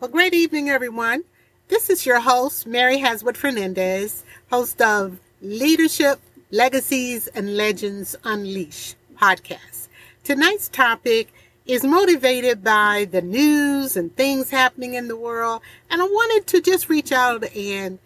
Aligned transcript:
Well, 0.00 0.08
great 0.08 0.32
evening, 0.32 0.70
everyone. 0.70 1.24
This 1.68 1.90
is 1.90 2.06
your 2.06 2.20
host, 2.20 2.66
Mary 2.66 2.96
Haswood 2.96 3.36
Fernandez, 3.36 4.24
host 4.50 4.80
of 4.80 5.20
Leadership, 5.42 6.18
Legacies, 6.50 7.26
and 7.26 7.54
Legends 7.54 8.16
Unleash 8.24 8.94
podcast. 9.20 9.88
Tonight's 10.24 10.70
topic 10.70 11.30
is 11.66 11.84
motivated 11.84 12.64
by 12.64 13.08
the 13.10 13.20
news 13.20 13.94
and 13.94 14.16
things 14.16 14.48
happening 14.48 14.94
in 14.94 15.06
the 15.06 15.18
world, 15.18 15.60
and 15.90 16.00
I 16.00 16.06
wanted 16.06 16.46
to 16.46 16.62
just 16.62 16.88
reach 16.88 17.12
out 17.12 17.44
and 17.54 17.98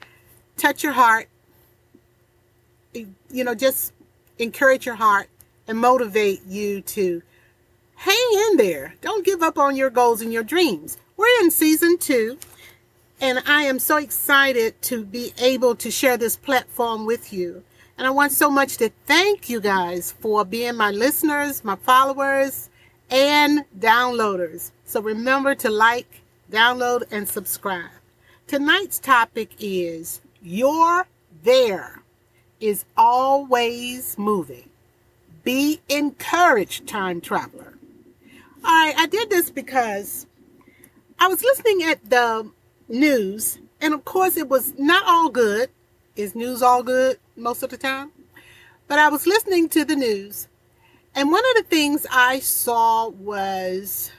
touch 0.57 0.83
your 0.83 0.95
heart, 0.95 1.29
you 2.93 3.45
know, 3.45 3.55
just 3.55 3.93
encourage 4.41 4.85
your 4.85 4.97
heart 4.97 5.29
and 5.69 5.79
motivate 5.79 6.45
you 6.45 6.81
to 6.81 7.23
hang 7.95 8.49
in 8.51 8.57
there. 8.57 8.97
Don't 9.01 9.25
give 9.25 9.45
up 9.45 9.59
on 9.59 9.77
your 9.77 9.91
goals 9.91 10.23
and 10.23 10.33
your 10.33 10.43
dreams. 10.43 10.99
We're 11.17 11.43
in 11.43 11.53
season 11.53 11.99
two, 11.99 12.39
and 13.21 13.41
I 13.47 13.63
am 13.63 13.79
so 13.79 13.99
excited 13.99 14.83
to 14.83 15.05
be 15.05 15.33
able 15.39 15.77
to 15.77 15.89
share 15.89 16.17
this 16.17 16.37
platform 16.37 17.07
with 17.07 17.33
you. 17.33 17.63
And 17.97 18.05
I 18.05 18.11
want 18.11 18.33
so 18.33 18.51
much 18.51 18.79
to 18.79 18.91
thank 19.07 19.49
you 19.49 19.61
guys 19.61 20.11
for 20.19 20.45
being 20.45 20.75
my 20.75 20.91
listeners, 20.91 21.63
my 21.63 21.77
followers, 21.77 22.69
and 23.11 23.65
downloaders. 23.79 24.73
So 24.87 25.01
remember 25.01 25.55
to 25.55 25.71
like, 25.71 26.23
download, 26.51 27.05
and 27.13 27.29
subscribe. 27.29 27.93
Tonight's 28.49 28.99
topic 28.99 29.53
is 29.61 30.21
Your 30.43 31.07
There 31.45 32.03
is 32.59 32.85
Always 32.97 34.19
Moving. 34.19 34.69
Be 35.45 35.81
encouraged, 35.89 36.89
time 36.89 37.21
traveler. 37.21 37.75
All 38.65 38.73
right, 38.73 38.95
I 38.99 39.07
did 39.07 39.31
this 39.31 39.51
because 39.51 40.27
I 41.19 41.29
was 41.29 41.43
listening 41.43 41.83
at 41.85 42.11
the 42.11 42.51
news, 42.89 43.59
and 43.81 43.95
of 43.95 44.05
course, 44.05 44.37
it 44.37 44.49
was 44.49 44.75
not 44.79 45.05
all 45.07 45.31
good. 45.31 45.71
Is 46.17 46.35
news 46.35 46.63
all 46.63 46.83
good 46.83 47.19
most 47.37 47.63
of 47.63 47.71
the 47.71 47.77
time? 47.77 48.13
But 48.87 48.99
I 48.99 49.09
was 49.09 49.27
listening 49.27 49.69
to 49.71 49.85
the 49.85 49.97
news, 49.97 50.49
and 51.15 51.31
one 51.31 51.45
of 51.51 51.57
the 51.57 51.69
things 51.69 52.07
I 52.11 52.41
saw 52.41 53.09
was 53.09 54.11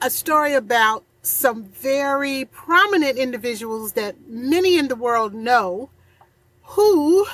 a 0.00 0.10
story 0.10 0.54
about 0.54 1.04
some 1.22 1.64
very 1.64 2.44
prominent 2.46 3.16
individuals 3.16 3.92
that 3.92 4.28
many 4.28 4.76
in 4.76 4.88
the 4.88 4.96
world 4.96 5.32
know 5.32 5.88
who 6.62 7.26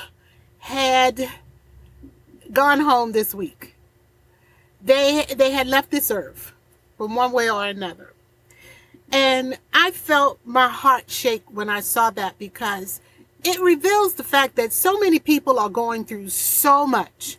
had 0.59 1.29
gone 2.53 2.81
home 2.81 3.13
this 3.13 3.35
week. 3.35 3.75
They 4.83 5.25
they 5.37 5.51
had 5.51 5.67
left 5.67 5.91
this 5.91 6.11
earth 6.11 6.53
from 7.01 7.15
one 7.15 7.33
way 7.33 7.51
or 7.51 7.65
another. 7.65 8.13
And 9.11 9.57
I 9.73 9.91
felt 9.91 10.39
my 10.45 10.69
heart 10.69 11.11
shake 11.11 11.45
when 11.51 11.71
I 11.71 11.81
saw 11.81 12.11
that 12.11 12.37
because 12.37 13.01
it 13.43 13.59
reveals 13.59 14.13
the 14.13 14.23
fact 14.23 14.57
that 14.57 14.71
so 14.71 14.99
many 14.99 15.19
people 15.19 15.59
are 15.59 15.71
going 15.71 16.05
through 16.05 16.29
so 16.29 16.87
much. 16.87 17.39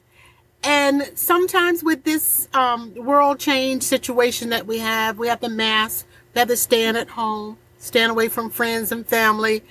And 0.64 1.12
sometimes 1.14 1.84
with 1.84 2.06
this 2.06 2.48
um, 2.56 2.96
world 2.96 3.38
change 3.38 3.84
situation 3.84 4.50
that 4.50 4.66
we 4.66 4.80
have, 4.80 5.20
we 5.20 5.28
have 5.28 5.42
to 5.42 5.50
mask, 5.50 6.08
we 6.34 6.40
have 6.40 6.48
to 6.48 6.58
stand 6.58 6.98
at 6.98 7.10
home, 7.10 7.60
stand 7.78 8.10
away 8.10 8.30
from 8.30 8.50
friends 8.50 8.92
and 8.92 9.06
family. 9.06 9.64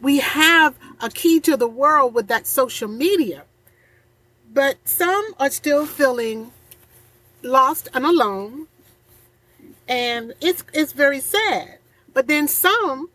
We 0.00 0.20
have 0.20 0.74
a 1.02 1.10
key 1.10 1.38
to 1.40 1.58
the 1.58 1.68
world 1.68 2.14
with 2.14 2.28
that 2.28 2.46
social 2.46 2.88
media. 2.88 3.44
But 4.50 4.76
some 4.88 5.34
are 5.38 5.50
still 5.50 5.84
feeling 5.84 6.50
lost 7.42 7.90
and 7.92 8.06
alone 8.06 8.68
and 9.88 10.34
it's 10.40 10.64
it's 10.72 10.92
very 10.92 11.20
sad. 11.20 11.78
But 12.12 12.28
then 12.28 12.48
some 12.48 13.10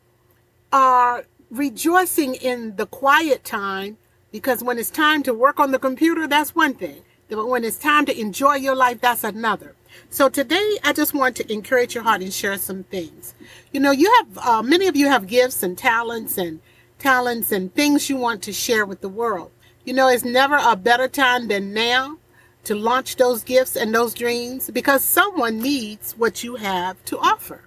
are 0.71 1.25
rejoicing 1.49 2.35
in 2.35 2.75
the 2.75 2.85
quiet 2.85 3.43
time 3.43 3.97
because 4.31 4.63
when 4.63 4.77
it's 4.77 4.91
time 4.91 5.23
to 5.23 5.33
work 5.33 5.59
on 5.59 5.71
the 5.71 5.79
computer, 5.79 6.27
that's 6.27 6.55
one 6.55 6.75
thing. 6.75 7.01
But 7.29 7.47
when 7.47 7.63
it's 7.63 7.77
time 7.77 8.05
to 8.05 8.19
enjoy 8.19 8.55
your 8.55 8.75
life, 8.75 9.01
that's 9.01 9.23
another. 9.23 9.75
So 10.09 10.29
today, 10.29 10.77
I 10.83 10.93
just 10.93 11.13
want 11.13 11.35
to 11.37 11.51
encourage 11.51 11.95
your 11.95 12.03
heart 12.03 12.21
and 12.21 12.33
share 12.33 12.57
some 12.57 12.83
things. 12.83 13.33
You 13.71 13.79
know, 13.79 13.91
you 13.91 14.11
have 14.17 14.37
uh, 14.37 14.63
many 14.63 14.87
of 14.87 14.95
you 14.95 15.07
have 15.07 15.27
gifts 15.27 15.63
and 15.63 15.77
talents 15.77 16.37
and 16.37 16.59
talents 16.99 17.51
and 17.51 17.73
things 17.73 18.09
you 18.09 18.17
want 18.17 18.43
to 18.43 18.53
share 18.53 18.85
with 18.85 19.01
the 19.01 19.09
world. 19.09 19.51
You 19.85 19.93
know, 19.93 20.07
it's 20.07 20.23
never 20.23 20.59
a 20.61 20.75
better 20.75 21.07
time 21.07 21.47
than 21.47 21.73
now 21.73 22.18
to 22.63 22.75
launch 22.75 23.15
those 23.15 23.43
gifts 23.43 23.75
and 23.75 23.93
those 23.93 24.13
dreams 24.13 24.69
because 24.71 25.03
someone 25.03 25.59
needs 25.59 26.13
what 26.17 26.43
you 26.43 26.55
have 26.55 27.03
to 27.05 27.17
offer. 27.17 27.61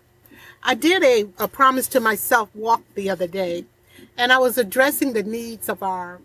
I 0.63 0.75
did 0.75 1.03
a, 1.03 1.29
a 1.43 1.49
promise 1.49 1.89
to 1.89 2.01
myself 2.01 2.49
walk 2.55 2.83
the 2.95 3.11
other 3.11 3.27
day, 3.27 3.65
and 4.17 4.33
I 4.33 4.39
was 4.39 4.59
addressing 4.59 5.13
the 5.13 5.23
needs 5.23 5.69
of 5.69 5.83
our 5.83 6.21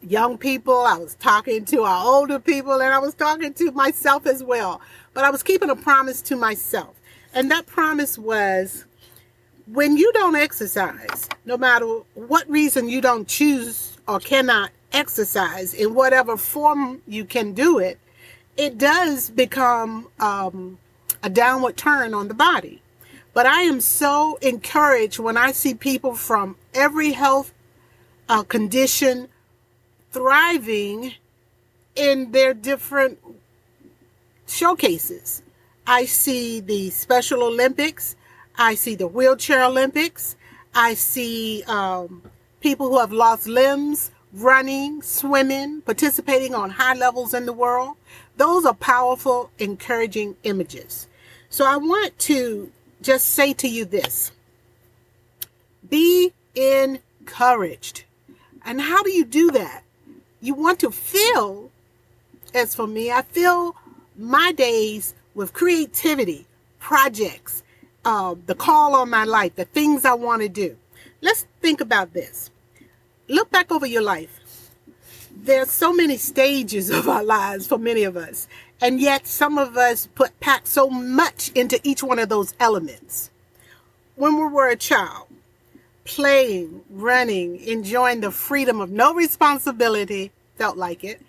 young 0.00 0.38
people. 0.38 0.78
I 0.80 0.96
was 0.96 1.14
talking 1.16 1.64
to 1.66 1.82
our 1.82 2.06
older 2.06 2.38
people, 2.38 2.74
and 2.74 2.94
I 2.94 2.98
was 2.98 3.14
talking 3.14 3.52
to 3.54 3.72
myself 3.72 4.26
as 4.26 4.42
well. 4.42 4.80
But 5.14 5.24
I 5.24 5.30
was 5.30 5.42
keeping 5.42 5.70
a 5.70 5.76
promise 5.76 6.22
to 6.22 6.36
myself. 6.36 6.94
And 7.34 7.50
that 7.50 7.66
promise 7.66 8.16
was 8.16 8.84
when 9.66 9.96
you 9.96 10.12
don't 10.12 10.36
exercise, 10.36 11.28
no 11.44 11.56
matter 11.56 11.86
what 12.14 12.48
reason 12.48 12.88
you 12.88 13.00
don't 13.00 13.26
choose 13.26 13.96
or 14.06 14.20
cannot 14.20 14.70
exercise 14.96 15.74
in 15.74 15.94
whatever 15.94 16.36
form 16.36 17.02
you 17.06 17.24
can 17.24 17.52
do 17.52 17.78
it, 17.78 17.98
it 18.56 18.78
does 18.78 19.30
become 19.30 20.08
um, 20.18 20.78
a 21.22 21.28
downward 21.28 21.76
turn 21.76 22.14
on 22.14 22.28
the 22.28 22.34
body. 22.34 22.82
But 23.34 23.44
I 23.44 23.62
am 23.62 23.80
so 23.82 24.38
encouraged 24.40 25.18
when 25.18 25.36
I 25.36 25.52
see 25.52 25.74
people 25.74 26.14
from 26.14 26.56
every 26.72 27.12
health 27.12 27.52
uh, 28.28 28.42
condition 28.42 29.28
thriving 30.10 31.12
in 31.94 32.32
their 32.32 32.54
different 32.54 33.18
showcases. 34.46 35.42
I 35.86 36.06
see 36.06 36.60
the 36.60 36.90
Special 36.90 37.42
Olympics. 37.42 38.16
I 38.56 38.74
see 38.74 38.94
the 38.94 39.06
Wheelchair 39.06 39.64
Olympics. 39.64 40.36
I 40.74 40.94
see 40.94 41.62
um, 41.66 42.22
people 42.60 42.88
who 42.88 42.98
have 42.98 43.12
lost 43.12 43.46
limbs 43.46 44.10
running, 44.36 45.00
swimming, 45.00 45.80
participating 45.80 46.54
on 46.54 46.70
high 46.70 46.94
levels 46.94 47.32
in 47.32 47.46
the 47.46 47.52
world. 47.52 47.96
Those 48.36 48.66
are 48.66 48.74
powerful, 48.74 49.50
encouraging 49.58 50.36
images. 50.44 51.08
So 51.48 51.64
I 51.64 51.76
want 51.76 52.18
to 52.20 52.70
just 53.00 53.28
say 53.28 53.54
to 53.54 53.68
you 53.68 53.84
this 53.84 54.32
be 55.88 56.32
encouraged. 56.54 58.04
And 58.64 58.80
how 58.80 59.02
do 59.02 59.10
you 59.10 59.24
do 59.24 59.50
that? 59.52 59.84
You 60.40 60.54
want 60.54 60.80
to 60.80 60.90
fill, 60.90 61.70
as 62.52 62.74
for 62.74 62.86
me, 62.86 63.10
I 63.10 63.22
fill 63.22 63.76
my 64.18 64.52
days 64.52 65.14
with 65.34 65.52
creativity, 65.52 66.46
projects, 66.78 67.62
uh, 68.04 68.34
the 68.46 68.54
call 68.54 68.94
on 68.96 69.08
my 69.08 69.24
life, 69.24 69.54
the 69.54 69.64
things 69.64 70.04
I 70.04 70.14
want 70.14 70.42
to 70.42 70.48
do. 70.48 70.76
Let's 71.20 71.46
think 71.60 71.80
about 71.80 72.12
this 72.12 72.50
look 73.28 73.50
back 73.50 73.72
over 73.72 73.86
your 73.86 74.02
life. 74.02 74.40
There's 75.34 75.70
so 75.70 75.92
many 75.92 76.16
stages 76.16 76.90
of 76.90 77.08
our 77.08 77.22
lives 77.22 77.66
for 77.66 77.78
many 77.78 78.04
of 78.04 78.16
us. 78.16 78.48
And 78.80 79.00
yet 79.00 79.26
some 79.26 79.58
of 79.58 79.76
us 79.76 80.06
put 80.06 80.38
pack 80.40 80.66
so 80.66 80.88
much 80.88 81.50
into 81.52 81.80
each 81.82 82.02
one 82.02 82.18
of 82.18 82.28
those 82.28 82.54
elements. 82.60 83.30
When 84.16 84.36
we 84.36 84.46
were 84.46 84.68
a 84.68 84.76
child, 84.76 85.28
playing, 86.04 86.82
running, 86.90 87.60
enjoying 87.60 88.20
the 88.20 88.30
freedom 88.30 88.80
of 88.80 88.90
no 88.90 89.14
responsibility, 89.14 90.30
felt 90.56 90.76
like 90.76 91.04
it, 91.04 91.20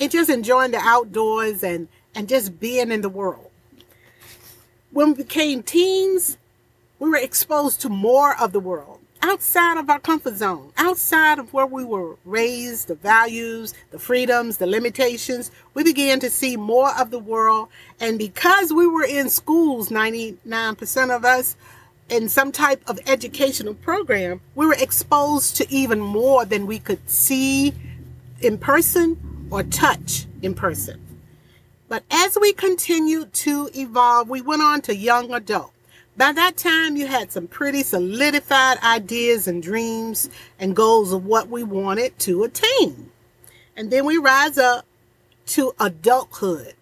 and 0.00 0.10
just 0.10 0.30
enjoying 0.30 0.72
the 0.72 0.78
outdoors 0.78 1.62
and, 1.62 1.88
and 2.14 2.28
just 2.28 2.58
being 2.58 2.90
in 2.90 3.02
the 3.02 3.08
world. 3.08 3.50
When 4.90 5.08
we 5.08 5.14
became 5.22 5.62
teens, 5.62 6.36
we 6.98 7.10
were 7.10 7.16
exposed 7.16 7.80
to 7.82 7.88
more 7.88 8.38
of 8.40 8.52
the 8.52 8.60
world 8.60 9.01
outside 9.22 9.78
of 9.78 9.88
our 9.88 10.00
comfort 10.00 10.36
zone, 10.36 10.72
outside 10.76 11.38
of 11.38 11.52
where 11.52 11.66
we 11.66 11.84
were 11.84 12.16
raised, 12.24 12.88
the 12.88 12.94
values, 12.96 13.72
the 13.90 13.98
freedoms, 13.98 14.58
the 14.58 14.66
limitations. 14.66 15.50
We 15.74 15.84
began 15.84 16.20
to 16.20 16.30
see 16.30 16.56
more 16.56 16.90
of 17.00 17.10
the 17.10 17.18
world. 17.18 17.68
And 18.00 18.18
because 18.18 18.72
we 18.72 18.86
were 18.86 19.04
in 19.04 19.30
schools, 19.30 19.88
99% 19.88 21.16
of 21.16 21.24
us, 21.24 21.56
in 22.08 22.28
some 22.28 22.52
type 22.52 22.82
of 22.88 22.98
educational 23.06 23.74
program, 23.74 24.40
we 24.54 24.66
were 24.66 24.76
exposed 24.78 25.56
to 25.56 25.70
even 25.70 26.00
more 26.00 26.44
than 26.44 26.66
we 26.66 26.78
could 26.78 27.08
see 27.08 27.72
in 28.40 28.58
person 28.58 29.16
or 29.50 29.62
touch 29.62 30.26
in 30.42 30.52
person. 30.52 31.00
But 31.88 32.02
as 32.10 32.36
we 32.40 32.52
continued 32.52 33.32
to 33.34 33.70
evolve, 33.74 34.28
we 34.28 34.40
went 34.40 34.62
on 34.62 34.80
to 34.82 34.96
young 34.96 35.32
adult. 35.32 35.72
By 36.16 36.32
that 36.32 36.58
time, 36.58 36.96
you 36.96 37.06
had 37.06 37.32
some 37.32 37.46
pretty 37.46 37.82
solidified 37.82 38.78
ideas 38.82 39.48
and 39.48 39.62
dreams 39.62 40.28
and 40.58 40.76
goals 40.76 41.12
of 41.12 41.24
what 41.24 41.48
we 41.48 41.62
wanted 41.62 42.18
to 42.20 42.44
attain. 42.44 43.10
And 43.76 43.90
then 43.90 44.04
we 44.04 44.18
rise 44.18 44.58
up 44.58 44.84
to 45.46 45.72
adulthood. 45.80 46.74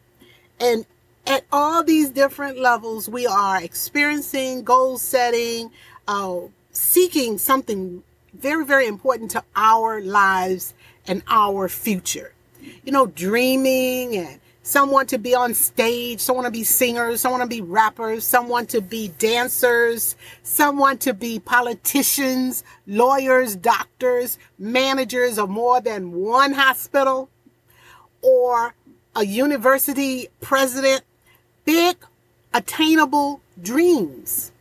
And 0.58 0.84
at 1.26 1.44
all 1.52 1.84
these 1.84 2.10
different 2.10 2.58
levels, 2.58 3.08
we 3.08 3.24
are 3.24 3.62
experiencing 3.62 4.64
goal 4.64 4.98
setting, 4.98 5.70
uh, 6.08 6.40
seeking 6.72 7.38
something 7.38 8.02
very, 8.34 8.64
very 8.64 8.88
important 8.88 9.30
to 9.32 9.44
our 9.54 10.00
lives 10.00 10.74
and 11.06 11.22
our 11.28 11.68
future. 11.68 12.32
You 12.84 12.90
know, 12.92 13.06
dreaming 13.06 14.16
and 14.16 14.39
some 14.70 14.92
want 14.92 15.08
to 15.08 15.18
be 15.18 15.34
on 15.34 15.52
stage, 15.52 16.20
some 16.20 16.36
want 16.36 16.46
to 16.46 16.52
be 16.52 16.62
singers, 16.62 17.22
some 17.22 17.32
want 17.32 17.42
to 17.42 17.48
be 17.48 17.60
rappers, 17.60 18.24
some 18.24 18.48
want 18.48 18.68
to 18.68 18.80
be 18.80 19.08
dancers, 19.18 20.14
some 20.44 20.78
want 20.78 21.00
to 21.00 21.12
be 21.12 21.40
politicians, 21.40 22.62
lawyers, 22.86 23.56
doctors, 23.56 24.38
managers 24.60 25.40
of 25.40 25.50
more 25.50 25.80
than 25.80 26.12
one 26.12 26.52
hospital, 26.52 27.28
or 28.22 28.72
a 29.16 29.24
university 29.26 30.28
president. 30.40 31.02
Big, 31.64 31.96
attainable 32.54 33.40
dreams. 33.60 34.52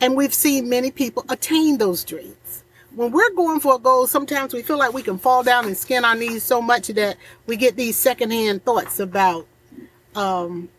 And 0.00 0.14
we've 0.14 0.34
seen 0.34 0.68
many 0.68 0.92
people 0.92 1.24
attain 1.28 1.78
those 1.78 2.04
dreams 2.04 2.62
when 2.96 3.12
we're 3.12 3.30
going 3.34 3.60
for 3.60 3.74
a 3.74 3.78
goal, 3.78 4.06
sometimes 4.06 4.54
we 4.54 4.62
feel 4.62 4.78
like 4.78 4.94
we 4.94 5.02
can 5.02 5.18
fall 5.18 5.42
down 5.42 5.66
and 5.66 5.76
skin 5.76 6.02
our 6.02 6.14
knees 6.14 6.42
so 6.42 6.62
much 6.62 6.88
that 6.88 7.18
we 7.44 7.54
get 7.54 7.76
these 7.76 7.94
secondhand 7.94 8.64
thoughts 8.64 8.98
about 8.98 9.46
um, 10.14 10.70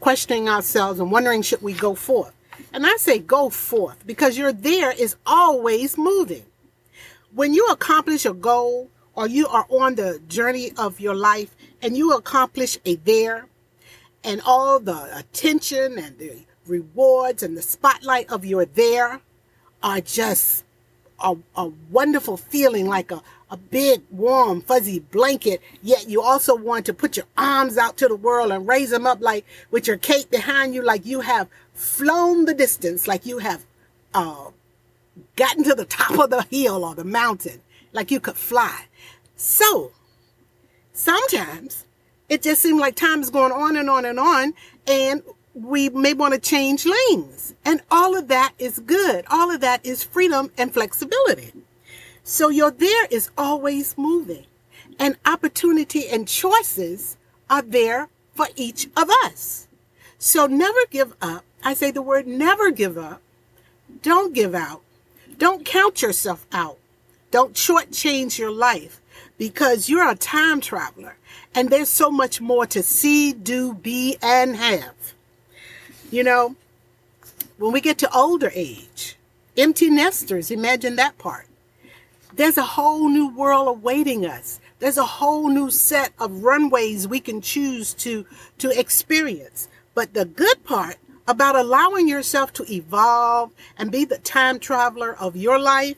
questioning 0.00 0.48
ourselves 0.48 0.98
and 0.98 1.12
wondering 1.12 1.42
should 1.42 1.62
we 1.62 1.72
go 1.72 1.94
forth. 1.94 2.34
And 2.72 2.84
I 2.84 2.96
say 2.96 3.20
go 3.20 3.50
forth 3.50 4.04
because 4.04 4.36
your 4.36 4.52
there 4.52 4.90
is 4.90 5.14
always 5.24 5.96
moving. 5.96 6.44
When 7.32 7.54
you 7.54 7.64
accomplish 7.68 8.26
a 8.26 8.34
goal 8.34 8.90
or 9.14 9.28
you 9.28 9.46
are 9.46 9.66
on 9.70 9.94
the 9.94 10.20
journey 10.26 10.72
of 10.76 10.98
your 10.98 11.14
life 11.14 11.54
and 11.82 11.96
you 11.96 12.14
accomplish 12.14 12.78
a 12.84 12.96
there 12.96 13.46
and 14.24 14.40
all 14.44 14.80
the 14.80 15.16
attention 15.16 15.98
and 16.00 16.18
the 16.18 16.36
rewards 16.66 17.44
and 17.44 17.56
the 17.56 17.62
spotlight 17.62 18.28
of 18.28 18.44
your 18.44 18.64
there 18.64 19.20
are 19.84 20.00
just 20.00 20.64
a, 21.20 21.36
a 21.56 21.66
wonderful 21.90 22.36
feeling 22.36 22.86
like 22.86 23.10
a, 23.10 23.22
a 23.50 23.56
big, 23.56 24.02
warm, 24.10 24.60
fuzzy 24.60 25.00
blanket, 25.00 25.60
yet 25.82 26.08
you 26.08 26.22
also 26.22 26.54
want 26.54 26.86
to 26.86 26.94
put 26.94 27.16
your 27.16 27.26
arms 27.36 27.76
out 27.76 27.96
to 27.98 28.08
the 28.08 28.16
world 28.16 28.52
and 28.52 28.66
raise 28.66 28.90
them 28.90 29.06
up 29.06 29.20
like 29.20 29.44
with 29.70 29.86
your 29.86 29.96
cape 29.96 30.30
behind 30.30 30.74
you, 30.74 30.82
like 30.82 31.04
you 31.04 31.20
have 31.20 31.48
flown 31.74 32.44
the 32.44 32.54
distance, 32.54 33.08
like 33.08 33.26
you 33.26 33.38
have 33.38 33.64
uh, 34.14 34.50
gotten 35.36 35.64
to 35.64 35.74
the 35.74 35.84
top 35.84 36.18
of 36.18 36.30
the 36.30 36.42
hill 36.50 36.84
or 36.84 36.94
the 36.94 37.04
mountain, 37.04 37.60
like 37.92 38.10
you 38.10 38.20
could 38.20 38.36
fly. 38.36 38.86
So 39.36 39.92
sometimes 40.92 41.86
it 42.28 42.42
just 42.42 42.62
seems 42.62 42.80
like 42.80 42.94
time 42.94 43.20
is 43.20 43.30
going 43.30 43.52
on 43.52 43.76
and 43.76 43.90
on 43.90 44.04
and 44.04 44.20
on, 44.20 44.54
and 44.86 45.22
we 45.54 45.88
may 45.88 46.14
want 46.14 46.34
to 46.34 46.40
change 46.40 46.86
lanes. 46.86 47.54
And 47.64 47.82
all 47.90 48.16
of 48.16 48.28
that 48.28 48.52
is 48.58 48.78
good. 48.78 49.24
All 49.30 49.50
of 49.50 49.60
that 49.60 49.84
is 49.84 50.02
freedom 50.02 50.50
and 50.56 50.72
flexibility. 50.72 51.52
So 52.22 52.48
your 52.48 52.70
there 52.70 53.06
is 53.06 53.30
always 53.36 53.96
moving. 53.98 54.46
And 54.98 55.16
opportunity 55.24 56.08
and 56.08 56.28
choices 56.28 57.16
are 57.48 57.62
there 57.62 58.08
for 58.34 58.46
each 58.56 58.86
of 58.96 59.10
us. 59.24 59.66
So 60.18 60.46
never 60.46 60.78
give 60.90 61.14
up. 61.20 61.44
I 61.64 61.74
say 61.74 61.90
the 61.90 62.02
word 62.02 62.26
never 62.26 62.70
give 62.70 62.96
up. 62.96 63.20
Don't 64.02 64.34
give 64.34 64.54
out. 64.54 64.82
Don't 65.38 65.64
count 65.64 66.02
yourself 66.02 66.46
out. 66.52 66.78
Don't 67.30 67.54
shortchange 67.54 68.38
your 68.38 68.50
life 68.50 69.00
because 69.38 69.88
you're 69.88 70.08
a 70.08 70.14
time 70.14 70.60
traveler 70.60 71.16
and 71.54 71.70
there's 71.70 71.88
so 71.88 72.10
much 72.10 72.40
more 72.40 72.66
to 72.66 72.82
see, 72.82 73.32
do, 73.32 73.74
be, 73.74 74.16
and 74.22 74.56
have. 74.56 74.94
You 76.10 76.24
know, 76.24 76.56
when 77.58 77.70
we 77.70 77.80
get 77.80 77.98
to 77.98 78.12
older 78.12 78.50
age, 78.52 79.16
empty 79.56 79.88
nesters, 79.90 80.50
imagine 80.50 80.96
that 80.96 81.18
part. 81.18 81.46
There's 82.34 82.58
a 82.58 82.62
whole 82.62 83.08
new 83.08 83.28
world 83.28 83.68
awaiting 83.68 84.26
us. 84.26 84.58
There's 84.80 84.98
a 84.98 85.04
whole 85.04 85.48
new 85.48 85.70
set 85.70 86.12
of 86.18 86.42
runways 86.42 87.06
we 87.06 87.20
can 87.20 87.40
choose 87.40 87.94
to, 87.94 88.26
to 88.58 88.76
experience. 88.76 89.68
But 89.94 90.14
the 90.14 90.24
good 90.24 90.64
part 90.64 90.96
about 91.28 91.54
allowing 91.54 92.08
yourself 92.08 92.52
to 92.54 92.72
evolve 92.72 93.52
and 93.78 93.92
be 93.92 94.04
the 94.04 94.18
time 94.18 94.58
traveler 94.58 95.14
of 95.14 95.36
your 95.36 95.60
life 95.60 95.96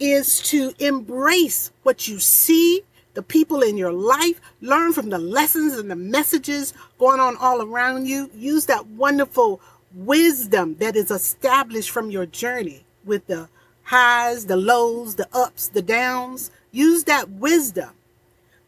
is 0.00 0.40
to 0.50 0.74
embrace 0.80 1.70
what 1.84 2.08
you 2.08 2.18
see, 2.18 2.82
the 3.14 3.22
people 3.22 3.62
in 3.62 3.76
your 3.76 3.92
life, 3.92 4.40
learn 4.60 4.92
from 4.92 5.10
the 5.10 5.18
lessons 5.18 5.74
and 5.74 5.90
the 5.90 5.96
messages 5.96 6.74
going 6.98 7.20
on 7.20 7.36
all 7.36 7.62
around 7.62 8.06
you. 8.06 8.30
Use 8.34 8.66
that 8.66 8.86
wonderful 8.86 9.60
wisdom 9.94 10.76
that 10.76 10.96
is 10.96 11.10
established 11.10 11.90
from 11.90 12.10
your 12.10 12.26
journey 12.26 12.84
with 13.04 13.26
the 13.26 13.48
highs, 13.84 14.46
the 14.46 14.56
lows, 14.56 15.14
the 15.14 15.28
ups, 15.32 15.68
the 15.68 15.82
downs. 15.82 16.50
Use 16.72 17.04
that 17.04 17.30
wisdom 17.30 17.90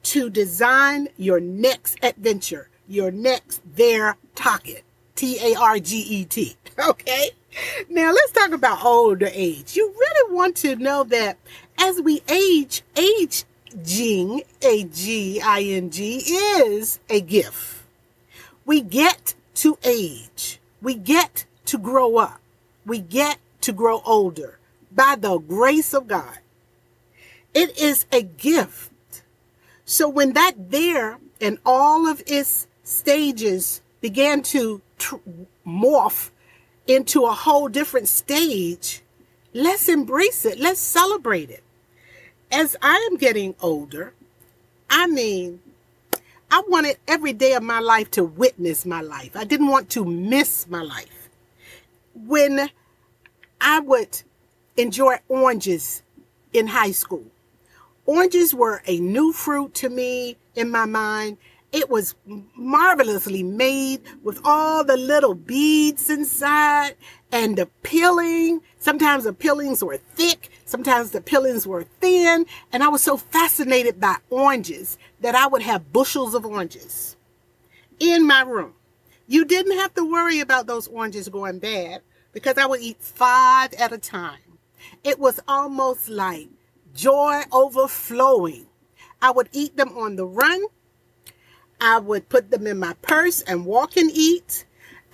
to 0.05 0.31
design 0.31 1.09
your 1.17 1.41
next 1.41 1.99
adventure, 2.03 2.69
your 2.87 3.11
next 3.11 3.61
there 3.75 4.17
target. 4.35 4.85
T 5.17 5.39
A 5.43 5.59
R 5.59 5.79
G 5.79 5.99
E 5.99 6.25
T. 6.25 6.57
Okay? 6.79 7.31
Now 7.89 8.13
let's 8.13 8.33
talk 8.33 8.53
about 8.53 8.85
older 8.85 9.31
age. 9.33 9.77
You 9.77 9.89
really 9.89 10.35
want 10.35 10.57
to 10.57 10.77
know 10.77 11.05
that 11.05 11.39
as 11.79 12.03
we 12.03 12.21
age, 12.29 12.83
age 12.97 13.45
Aging, 13.79 14.43
A 14.63 14.85
G 14.85 15.41
I 15.41 15.63
N 15.63 15.91
G, 15.91 16.17
is 16.17 16.99
a 17.11 17.21
gift. 17.21 17.85
We 18.65 18.81
get 18.81 19.35
to 19.57 19.79
age. 19.85 20.61
We 20.81 20.95
get 20.95 21.45
to 21.67 21.79
grow 21.79 22.17
up. 22.17 22.41
We 22.87 23.01
get 23.01 23.39
to 23.63 23.73
grow 23.73 24.03
older 24.07 24.59
by 24.91 25.17
the 25.19 25.39
grace 25.39 25.93
of 25.93 26.07
God. 26.07 26.39
It 27.55 27.79
is 27.79 28.07
a 28.13 28.23
gift. 28.23 29.23
So 29.85 30.09
when 30.09 30.33
that 30.33 30.71
there 30.71 31.19
and 31.41 31.59
all 31.65 32.07
of 32.09 32.23
its 32.27 32.67
stages 32.83 33.83
began 34.01 34.43
to 34.43 34.81
tr- 34.99 35.17
morph 35.67 36.31
into 36.87 37.25
a 37.25 37.33
whole 37.33 37.69
different 37.69 38.09
stage, 38.09 39.03
let's 39.53 39.89
embrace 39.89 40.45
it. 40.45 40.59
Let's 40.59 40.81
celebrate 40.81 41.51
it 41.51 41.63
as 42.51 42.77
I 42.83 43.09
am 43.11 43.17
getting 43.17 43.55
older, 43.61 44.13
I 44.89 45.07
mean, 45.07 45.61
I 46.51 46.63
wanted 46.69 46.97
every 47.09 47.33
day 47.33 47.55
of 47.55 47.63
my 47.63 47.81
life 47.81 48.11
to 48.13 48.25
witness 48.25 48.87
my 48.87 49.01
life. 49.01 49.37
I 49.37 49.45
didn't 49.45 49.69
want 49.69 49.91
to 49.91 50.05
miss 50.05 50.69
my 50.69 50.83
life. 50.83 51.29
When 52.15 52.71
I 53.61 53.81
would 53.81 54.23
enjoy 54.77 55.17
oranges 55.29 56.03
in 56.53 56.69
high 56.69 56.93
school, 56.93 57.25
oranges 58.07 58.55
were 58.55 58.83
a 58.87 58.99
new 59.01 59.33
fruit 59.33 59.75
to 59.75 59.89
me 59.89 60.37
in 60.55 60.71
my 60.71 60.85
mind. 60.85 61.39
It 61.73 61.91
was 61.91 62.15
marvelously 62.55 63.43
made 63.43 64.01
with 64.23 64.41
all 64.45 64.85
the 64.85 64.97
little 64.97 65.35
beads 65.35 66.09
inside 66.09 66.95
and 67.33 67.59
the 67.59 67.67
peeling. 67.83 68.63
Sometimes 68.79 69.25
the 69.25 69.33
peelings 69.33 69.83
were 69.83 69.97
thick, 69.97 70.51
sometimes 70.67 71.13
the 71.13 71.23
peelings 71.23 71.67
were 71.67 71.85
thin, 71.85 72.45
and 72.73 72.85
I 72.85 72.89
was 72.89 73.03
so 73.03 73.17
fascinated 73.17 73.99
by 73.99 74.17
oranges 74.29 74.99
that 75.21 75.35
I 75.35 75.47
would 75.47 75.63
have 75.63 75.93
bushels 75.93 76.35
of 76.35 76.45
oranges 76.45 77.17
in 77.99 78.27
my 78.27 78.43
room. 78.43 78.75
You 79.27 79.45
didn't 79.45 79.79
have 79.79 79.95
to 79.95 80.05
worry 80.05 80.41
about 80.41 80.67
those 80.67 80.87
oranges 80.89 81.29
going 81.29 81.59
bad 81.59 82.03
because 82.33 82.59
I 82.59 82.67
would 82.67 82.81
eat 82.81 83.01
five 83.01 83.73
at 83.75 83.93
a 83.93 83.99
time. 83.99 84.39
It 85.03 85.19
was 85.19 85.41
almost 85.49 86.09
like 86.09 86.49
joy 86.95 87.43
overflowing. 87.51 88.67
I 89.23 89.31
would 89.31 89.49
eat 89.53 89.77
them 89.77 89.97
on 89.97 90.17
the 90.17 90.27
run. 90.27 90.65
I 91.81 91.99
would 91.99 92.29
put 92.29 92.51
them 92.51 92.67
in 92.67 92.79
my 92.79 92.95
purse 93.03 93.43
and 93.43 93.65
walk 93.65 93.97
and 93.97 94.11
eat. 94.13 94.65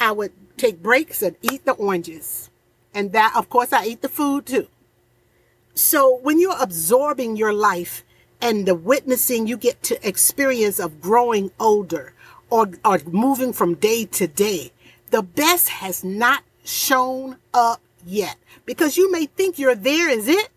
I 0.01 0.13
would 0.13 0.33
take 0.57 0.83
breaks 0.83 1.23
and 1.23 1.37
eat 1.43 1.65
the 1.65 1.73
oranges. 1.73 2.51
And 2.95 3.13
that, 3.13 3.33
of 3.37 3.49
course, 3.49 3.73
I 3.73 3.87
eat 3.87 4.03
the 4.03 4.09
food 4.09 4.47
too. 4.47 4.69
So 5.75 6.19
when 6.19 6.39
you're 6.39 6.61
absorbing 6.61 7.37
your 7.37 7.53
life 7.53 8.05
and 8.41 8.67
the 8.67 8.75
witnessing 8.75 9.47
you 9.47 9.57
get 9.57 9.83
to 9.85 10.07
experience 10.07 10.79
of 10.79 11.01
growing 11.01 11.51
older 11.59 12.13
or, 12.51 12.71
or 12.85 13.01
moving 13.07 13.53
from 13.53 13.75
day 13.75 14.05
to 14.07 14.27
day, 14.27 14.73
the 15.11 15.23
best 15.23 15.69
has 15.69 16.05
not 16.05 16.43
shown 16.65 17.37
up 17.55 17.81
yet 18.05 18.37
because 18.67 18.97
you 18.97 19.11
may 19.11 19.27
think 19.27 19.59
you're 19.59 19.75
there 19.75 20.09
is 20.09 20.29
it. 20.29 20.49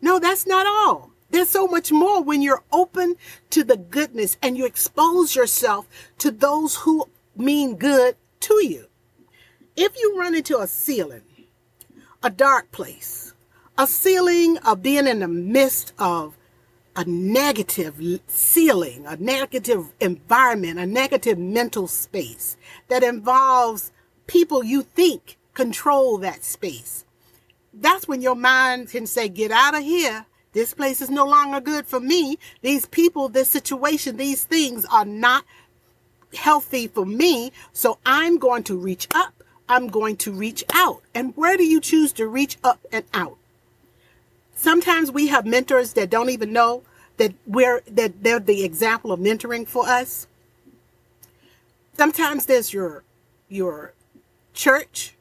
No, 0.00 0.18
that's 0.18 0.46
not 0.46 0.66
all. 0.66 1.10
There's 1.30 1.48
so 1.50 1.66
much 1.66 1.92
more 1.92 2.22
when 2.22 2.40
you're 2.40 2.62
open 2.72 3.16
to 3.50 3.62
the 3.62 3.76
goodness 3.76 4.38
and 4.40 4.56
you 4.56 4.64
expose 4.64 5.36
yourself 5.36 5.86
to 6.18 6.30
those 6.30 6.76
who 6.76 7.08
mean 7.36 7.76
good 7.76 8.16
to 8.40 8.54
you. 8.64 8.86
If 9.76 9.96
you 9.98 10.18
run 10.18 10.34
into 10.34 10.58
a 10.58 10.66
ceiling, 10.66 11.22
a 12.22 12.30
dark 12.30 12.72
place, 12.72 13.34
a 13.78 13.86
ceiling 13.86 14.58
of 14.58 14.82
being 14.82 15.06
in 15.06 15.20
the 15.20 15.28
midst 15.28 15.92
of 16.00 16.36
a 16.96 17.04
negative 17.04 18.20
ceiling, 18.26 19.06
a 19.06 19.16
negative 19.16 19.92
environment, 20.00 20.80
a 20.80 20.86
negative 20.86 21.38
mental 21.38 21.86
space 21.86 22.56
that 22.88 23.04
involves 23.04 23.92
people 24.26 24.64
you 24.64 24.82
think 24.82 25.38
control 25.54 26.18
that 26.18 26.42
space. 26.42 27.04
That's 27.72 28.08
when 28.08 28.20
your 28.20 28.34
mind 28.34 28.90
can 28.90 29.06
say, 29.06 29.28
get 29.28 29.52
out 29.52 29.76
of 29.76 29.84
here. 29.84 30.26
This 30.52 30.74
place 30.74 31.00
is 31.00 31.08
no 31.08 31.24
longer 31.24 31.60
good 31.60 31.86
for 31.86 32.00
me. 32.00 32.36
These 32.62 32.86
people, 32.86 33.28
this 33.28 33.48
situation, 33.48 34.16
these 34.16 34.44
things 34.44 34.84
are 34.90 35.04
not 35.04 35.44
healthy 36.34 36.88
for 36.88 37.06
me. 37.06 37.52
So 37.72 37.98
I'm 38.04 38.38
going 38.38 38.64
to 38.64 38.76
reach 38.76 39.06
up. 39.14 39.44
I'm 39.68 39.86
going 39.86 40.16
to 40.16 40.32
reach 40.32 40.64
out. 40.74 41.02
And 41.14 41.36
where 41.36 41.56
do 41.56 41.64
you 41.64 41.80
choose 41.80 42.12
to 42.14 42.26
reach 42.26 42.56
up 42.64 42.80
and 42.90 43.04
out? 43.14 43.38
Sometimes 44.58 45.12
we 45.12 45.28
have 45.28 45.46
mentors 45.46 45.92
that 45.92 46.10
don't 46.10 46.30
even 46.30 46.52
know 46.52 46.82
that 47.16 47.32
we're 47.46 47.80
that 47.86 48.24
they're 48.24 48.40
the 48.40 48.64
example 48.64 49.12
of 49.12 49.20
mentoring 49.20 49.68
for 49.68 49.86
us. 49.88 50.26
Sometimes 51.96 52.46
there's 52.46 52.72
your 52.72 53.04
your 53.48 53.94
church 54.54 55.14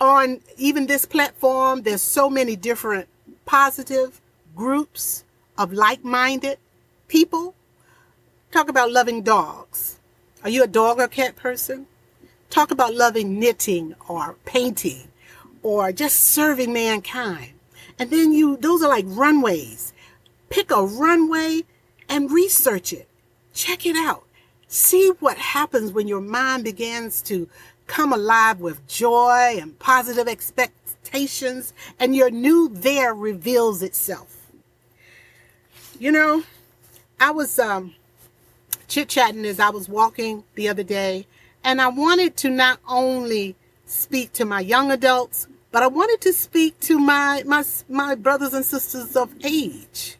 on 0.00 0.40
even 0.56 0.88
this 0.88 1.04
platform. 1.04 1.82
There's 1.82 2.02
so 2.02 2.28
many 2.28 2.56
different 2.56 3.06
positive 3.44 4.20
groups 4.56 5.22
of 5.56 5.72
like-minded 5.72 6.58
people. 7.06 7.54
Talk 8.50 8.68
about 8.68 8.90
loving 8.90 9.22
dogs. 9.22 10.00
Are 10.42 10.50
you 10.50 10.64
a 10.64 10.66
dog 10.66 10.98
or 10.98 11.06
cat 11.06 11.36
person? 11.36 11.86
Talk 12.50 12.72
about 12.72 12.92
loving 12.92 13.38
knitting 13.38 13.94
or 14.08 14.34
painting 14.44 15.12
or 15.62 15.92
just 15.92 16.18
serving 16.18 16.72
mankind 16.72 17.52
and 17.98 18.10
then 18.10 18.32
you 18.32 18.56
those 18.56 18.82
are 18.82 18.88
like 18.88 19.04
runways. 19.08 19.92
Pick 20.48 20.70
a 20.70 20.82
runway 20.82 21.62
and 22.08 22.30
research 22.30 22.92
it. 22.92 23.08
Check 23.52 23.86
it 23.86 23.96
out. 23.96 24.24
See 24.68 25.12
what 25.20 25.38
happens 25.38 25.92
when 25.92 26.08
your 26.08 26.20
mind 26.20 26.64
begins 26.64 27.22
to 27.22 27.48
come 27.86 28.12
alive 28.12 28.60
with 28.60 28.86
joy 28.86 29.58
and 29.60 29.78
positive 29.78 30.28
expectations, 30.28 31.72
and 31.98 32.14
your 32.16 32.30
new 32.30 32.68
there 32.68 33.14
reveals 33.14 33.82
itself. 33.82 34.50
You 35.98 36.12
know, 36.12 36.42
I 37.18 37.30
was 37.30 37.58
um, 37.58 37.94
chit 38.88 39.08
chatting 39.08 39.46
as 39.46 39.60
I 39.60 39.70
was 39.70 39.88
walking 39.88 40.44
the 40.56 40.68
other 40.68 40.82
day, 40.82 41.26
and 41.64 41.80
I 41.80 41.88
wanted 41.88 42.36
to 42.38 42.50
not 42.50 42.80
only 42.88 43.56
speak 43.86 44.32
to 44.34 44.44
my 44.44 44.60
young 44.60 44.90
adults, 44.90 45.48
but 45.76 45.82
I 45.82 45.88
wanted 45.88 46.22
to 46.22 46.32
speak 46.32 46.80
to 46.88 46.98
my 46.98 47.42
my 47.44 47.62
my 47.86 48.14
brothers 48.14 48.54
and 48.54 48.64
sisters 48.64 49.14
of 49.14 49.34
age. 49.44 50.16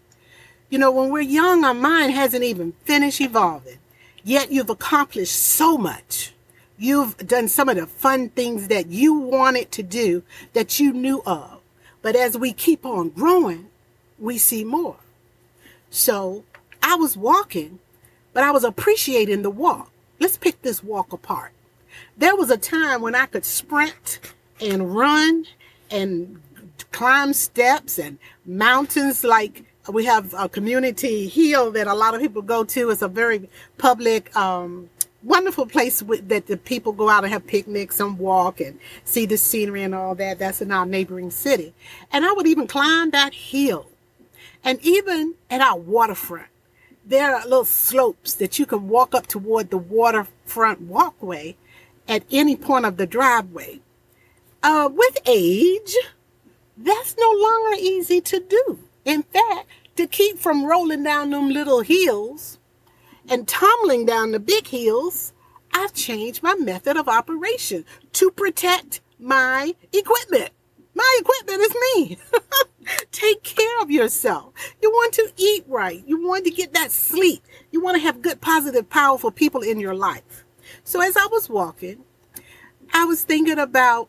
You 0.68 0.78
know, 0.78 0.90
when 0.90 1.08
we're 1.08 1.22
young, 1.22 1.64
our 1.64 1.72
mind 1.72 2.12
hasn't 2.12 2.44
even 2.44 2.74
finished 2.84 3.22
evolving, 3.22 3.78
yet 4.22 4.52
you've 4.52 4.68
accomplished 4.68 5.34
so 5.34 5.78
much. 5.78 6.34
You've 6.76 7.16
done 7.26 7.48
some 7.48 7.70
of 7.70 7.76
the 7.76 7.86
fun 7.86 8.28
things 8.28 8.68
that 8.68 8.88
you 8.88 9.14
wanted 9.14 9.72
to 9.72 9.82
do 9.82 10.22
that 10.52 10.78
you 10.78 10.92
knew 10.92 11.22
of. 11.24 11.62
But 12.02 12.16
as 12.16 12.36
we 12.36 12.52
keep 12.52 12.84
on 12.84 13.08
growing, 13.08 13.68
we 14.18 14.36
see 14.36 14.62
more. 14.62 14.98
So 15.88 16.44
I 16.82 16.96
was 16.96 17.16
walking, 17.16 17.78
but 18.34 18.44
I 18.44 18.50
was 18.50 18.62
appreciating 18.62 19.40
the 19.40 19.48
walk. 19.48 19.90
Let's 20.20 20.36
pick 20.36 20.60
this 20.60 20.84
walk 20.84 21.14
apart. 21.14 21.52
There 22.14 22.36
was 22.36 22.50
a 22.50 22.58
time 22.58 23.00
when 23.00 23.14
I 23.14 23.24
could 23.24 23.46
sprint 23.46 24.20
and 24.60 24.94
run 24.94 25.46
and 25.90 26.40
climb 26.92 27.32
steps 27.32 27.98
and 27.98 28.18
mountains 28.44 29.24
like 29.24 29.64
we 29.88 30.04
have 30.04 30.34
a 30.36 30.48
community 30.48 31.28
hill 31.28 31.70
that 31.70 31.86
a 31.86 31.94
lot 31.94 32.14
of 32.14 32.20
people 32.20 32.42
go 32.42 32.64
to. 32.64 32.90
It's 32.90 33.02
a 33.02 33.08
very 33.08 33.48
public 33.78 34.34
um, 34.36 34.90
wonderful 35.22 35.66
place 35.66 36.02
with, 36.02 36.28
that 36.28 36.46
the 36.46 36.56
people 36.56 36.92
go 36.92 37.08
out 37.08 37.24
and 37.24 37.32
have 37.32 37.46
picnics 37.46 38.00
and 38.00 38.18
walk 38.18 38.60
and 38.60 38.78
see 39.04 39.26
the 39.26 39.36
scenery 39.36 39.82
and 39.82 39.94
all 39.94 40.14
that. 40.14 40.38
That's 40.38 40.60
in 40.60 40.72
our 40.72 40.86
neighboring 40.86 41.30
city. 41.30 41.74
And 42.12 42.24
I 42.24 42.32
would 42.32 42.46
even 42.46 42.66
climb 42.66 43.10
that 43.10 43.34
hill. 43.34 43.86
And 44.64 44.80
even 44.82 45.34
at 45.50 45.60
our 45.60 45.78
waterfront, 45.78 46.48
there 47.04 47.36
are 47.36 47.44
little 47.44 47.64
slopes 47.64 48.34
that 48.34 48.58
you 48.58 48.66
can 48.66 48.88
walk 48.88 49.14
up 49.14 49.28
toward 49.28 49.70
the 49.70 49.78
waterfront 49.78 50.80
walkway 50.80 51.56
at 52.08 52.24
any 52.32 52.56
point 52.56 52.84
of 52.84 52.96
the 52.96 53.06
driveway. 53.06 53.80
Uh, 54.68 54.90
with 54.92 55.16
age, 55.26 55.94
that's 56.76 57.14
no 57.16 57.32
longer 57.38 57.76
easy 57.80 58.20
to 58.20 58.40
do. 58.40 58.80
In 59.04 59.22
fact, 59.22 59.68
to 59.94 60.08
keep 60.08 60.40
from 60.40 60.66
rolling 60.66 61.04
down 61.04 61.30
them 61.30 61.50
little 61.50 61.82
hills, 61.82 62.58
and 63.28 63.46
tumbling 63.46 64.06
down 64.06 64.32
the 64.32 64.40
big 64.40 64.66
hills, 64.66 65.32
I've 65.72 65.94
changed 65.94 66.42
my 66.42 66.56
method 66.56 66.96
of 66.96 67.06
operation 67.06 67.84
to 68.14 68.32
protect 68.32 69.02
my 69.20 69.72
equipment. 69.92 70.50
My 70.96 71.18
equipment 71.20 71.60
is 71.60 71.76
me. 71.84 72.18
Take 73.12 73.44
care 73.44 73.80
of 73.80 73.92
yourself. 73.92 74.52
You 74.82 74.90
want 74.90 75.12
to 75.12 75.30
eat 75.36 75.62
right. 75.68 76.02
You 76.08 76.26
want 76.26 76.44
to 76.44 76.50
get 76.50 76.72
that 76.72 76.90
sleep. 76.90 77.44
You 77.70 77.80
want 77.80 77.98
to 77.98 78.02
have 78.02 78.20
good, 78.20 78.40
positive, 78.40 78.90
powerful 78.90 79.30
people 79.30 79.60
in 79.60 79.78
your 79.78 79.94
life. 79.94 80.44
So 80.82 81.00
as 81.00 81.16
I 81.16 81.28
was 81.30 81.48
walking, 81.48 82.02
I 82.92 83.04
was 83.04 83.22
thinking 83.22 83.60
about 83.60 84.08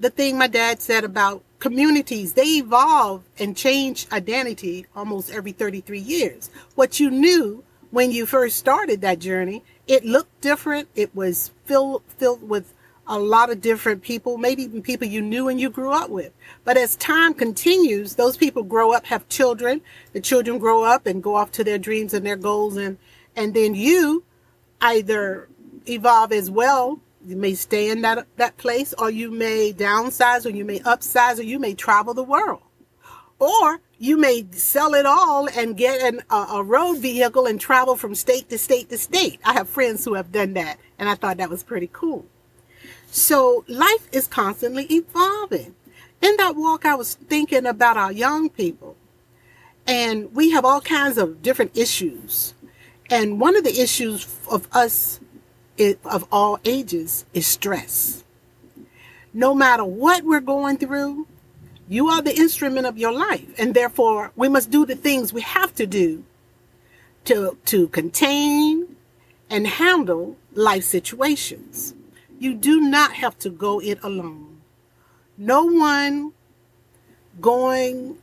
the 0.00 0.10
thing 0.10 0.38
my 0.38 0.46
dad 0.46 0.80
said 0.80 1.04
about 1.04 1.42
communities. 1.58 2.32
They 2.32 2.58
evolve 2.58 3.22
and 3.38 3.56
change 3.56 4.06
identity 4.10 4.86
almost 4.96 5.30
every 5.30 5.52
33 5.52 5.98
years. 5.98 6.50
What 6.74 6.98
you 6.98 7.10
knew 7.10 7.62
when 7.90 8.10
you 8.10 8.26
first 8.26 8.56
started 8.56 9.00
that 9.02 9.18
journey, 9.18 9.62
it 9.86 10.04
looked 10.04 10.40
different. 10.40 10.88
It 10.94 11.14
was 11.14 11.52
filled 11.64 12.02
filled 12.18 12.48
with 12.48 12.74
a 13.06 13.18
lot 13.18 13.50
of 13.50 13.60
different 13.60 14.02
people, 14.02 14.38
maybe 14.38 14.62
even 14.62 14.80
people 14.80 15.06
you 15.06 15.20
knew 15.20 15.48
and 15.48 15.60
you 15.60 15.68
grew 15.68 15.92
up 15.92 16.08
with. 16.08 16.32
But 16.64 16.76
as 16.76 16.96
time 16.96 17.34
continues, 17.34 18.14
those 18.14 18.36
people 18.36 18.62
grow 18.62 18.92
up, 18.92 19.06
have 19.06 19.28
children. 19.28 19.82
The 20.12 20.20
children 20.20 20.58
grow 20.58 20.84
up 20.84 21.06
and 21.06 21.22
go 21.22 21.34
off 21.34 21.50
to 21.52 21.64
their 21.64 21.78
dreams 21.78 22.14
and 22.14 22.24
their 22.24 22.36
goals, 22.36 22.76
and 22.76 22.98
and 23.36 23.54
then 23.54 23.74
you 23.74 24.24
either 24.80 25.48
evolve 25.88 26.32
as 26.32 26.50
well. 26.50 27.00
You 27.24 27.36
may 27.36 27.54
stay 27.54 27.90
in 27.90 28.02
that 28.02 28.26
that 28.36 28.56
place, 28.56 28.94
or 28.98 29.10
you 29.10 29.30
may 29.30 29.72
downsize, 29.72 30.44
or 30.44 30.50
you 30.50 30.64
may 30.64 30.80
upsize, 30.80 31.38
or 31.38 31.42
you 31.42 31.58
may 31.58 31.74
travel 31.74 32.14
the 32.14 32.22
world, 32.22 32.62
or 33.38 33.80
you 33.98 34.16
may 34.16 34.46
sell 34.50 34.94
it 34.94 35.06
all 35.06 35.48
and 35.56 35.76
get 35.76 36.00
an, 36.02 36.22
a, 36.30 36.34
a 36.54 36.62
road 36.62 36.98
vehicle 36.98 37.46
and 37.46 37.60
travel 37.60 37.94
from 37.94 38.16
state 38.16 38.48
to 38.48 38.58
state 38.58 38.88
to 38.90 38.98
state. 38.98 39.38
I 39.44 39.52
have 39.52 39.68
friends 39.68 40.04
who 40.04 40.14
have 40.14 40.32
done 40.32 40.54
that, 40.54 40.78
and 40.98 41.08
I 41.08 41.14
thought 41.14 41.36
that 41.36 41.50
was 41.50 41.62
pretty 41.62 41.88
cool. 41.92 42.26
So 43.06 43.64
life 43.68 44.08
is 44.10 44.26
constantly 44.26 44.84
evolving. 44.84 45.76
In 46.20 46.36
that 46.38 46.56
walk, 46.56 46.84
I 46.84 46.94
was 46.94 47.14
thinking 47.14 47.66
about 47.66 47.96
our 47.96 48.10
young 48.10 48.48
people, 48.48 48.96
and 49.86 50.34
we 50.34 50.50
have 50.50 50.64
all 50.64 50.80
kinds 50.80 51.18
of 51.18 51.42
different 51.42 51.76
issues. 51.76 52.54
And 53.10 53.40
one 53.40 53.56
of 53.56 53.64
the 53.64 53.80
issues 53.80 54.26
of 54.50 54.66
us 54.72 55.20
of 56.04 56.26
all 56.30 56.58
ages 56.64 57.24
is 57.32 57.46
stress. 57.46 58.24
No 59.34 59.54
matter 59.54 59.84
what 59.84 60.24
we're 60.24 60.40
going 60.40 60.76
through, 60.78 61.26
you 61.88 62.08
are 62.08 62.22
the 62.22 62.34
instrument 62.34 62.86
of 62.86 62.98
your 62.98 63.12
life, 63.12 63.48
and 63.58 63.74
therefore 63.74 64.32
we 64.36 64.48
must 64.48 64.70
do 64.70 64.86
the 64.86 64.96
things 64.96 65.32
we 65.32 65.42
have 65.42 65.74
to 65.74 65.86
do 65.86 66.24
to, 67.24 67.56
to 67.66 67.88
contain 67.88 68.96
and 69.50 69.66
handle 69.66 70.36
life 70.54 70.84
situations. 70.84 71.94
You 72.38 72.54
do 72.54 72.80
not 72.80 73.12
have 73.14 73.38
to 73.40 73.50
go 73.50 73.80
it 73.80 73.98
alone. 74.02 74.60
No 75.36 75.64
one 75.64 76.32
going 77.40 78.18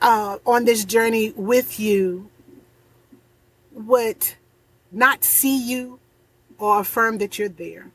uh, 0.00 0.38
on 0.46 0.64
this 0.64 0.84
journey 0.84 1.32
with 1.36 1.80
you 1.80 2.28
would 3.72 4.34
not 4.92 5.24
see 5.24 5.56
you 5.56 5.98
or 6.64 6.80
affirm 6.80 7.18
that 7.18 7.38
you're 7.38 7.48
there. 7.48 7.90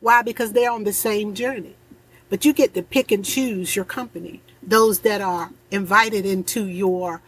Why? 0.00 0.22
Because 0.22 0.52
they're 0.52 0.70
on 0.70 0.84
the 0.84 0.92
same 0.92 1.34
journey. 1.34 1.74
But 2.28 2.44
you 2.44 2.52
get 2.52 2.74
to 2.74 2.82
pick 2.82 3.10
and 3.12 3.24
choose 3.24 3.74
your 3.74 3.84
company, 3.84 4.42
those 4.62 5.00
that 5.00 5.20
are 5.20 5.50
invited 5.70 6.26
into 6.26 6.66
your 6.66 7.22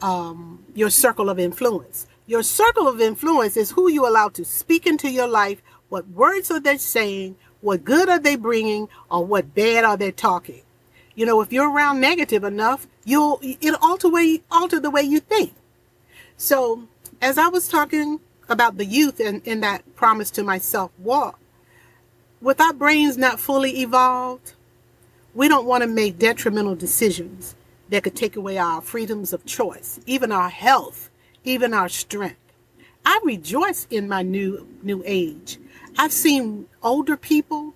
um, 0.00 0.64
your 0.74 0.90
circle 0.90 1.30
of 1.30 1.38
influence. 1.38 2.06
Your 2.26 2.42
circle 2.42 2.88
of 2.88 3.00
influence 3.00 3.56
is 3.56 3.70
who 3.70 3.90
you 3.90 4.06
allow 4.06 4.28
to 4.30 4.44
speak 4.44 4.86
into 4.86 5.10
your 5.10 5.26
life. 5.26 5.62
What 5.88 6.08
words 6.08 6.50
are 6.50 6.60
they 6.60 6.76
saying? 6.76 7.36
What 7.60 7.84
good 7.84 8.08
are 8.08 8.18
they 8.18 8.36
bringing? 8.36 8.88
Or 9.10 9.24
what 9.24 9.54
bad 9.54 9.84
are 9.84 9.96
they 9.96 10.12
talking? 10.12 10.62
You 11.14 11.26
know, 11.26 11.40
if 11.40 11.52
you're 11.52 11.70
around 11.70 12.00
negative 12.00 12.44
enough, 12.44 12.86
you'll 13.04 13.40
it'll 13.42 13.78
alter 13.82 14.08
way 14.08 14.42
alter 14.50 14.80
the 14.80 14.90
way 14.90 15.02
you 15.02 15.20
think. 15.20 15.54
So, 16.36 16.88
as 17.20 17.38
I 17.38 17.48
was 17.48 17.68
talking 17.68 18.20
about 18.48 18.76
the 18.76 18.84
youth 18.84 19.20
and 19.20 19.46
in 19.46 19.60
that 19.60 19.94
promise 19.96 20.30
to 20.32 20.42
myself 20.42 20.90
walk, 20.98 21.38
with 22.40 22.60
our 22.60 22.72
brains 22.72 23.16
not 23.16 23.40
fully 23.40 23.80
evolved, 23.80 24.52
we 25.34 25.48
don't 25.48 25.66
want 25.66 25.82
to 25.82 25.88
make 25.88 26.18
detrimental 26.18 26.74
decisions 26.74 27.54
that 27.88 28.02
could 28.02 28.16
take 28.16 28.36
away 28.36 28.58
our 28.58 28.80
freedoms 28.80 29.32
of 29.32 29.44
choice, 29.44 30.00
even 30.06 30.30
our 30.30 30.48
health, 30.48 31.10
even 31.44 31.74
our 31.74 31.88
strength. 31.88 32.36
I 33.04 33.20
rejoice 33.24 33.86
in 33.90 34.08
my 34.08 34.22
new 34.22 34.66
new 34.82 35.02
age. 35.04 35.58
I've 35.98 36.12
seen 36.12 36.66
older 36.82 37.16
people 37.16 37.74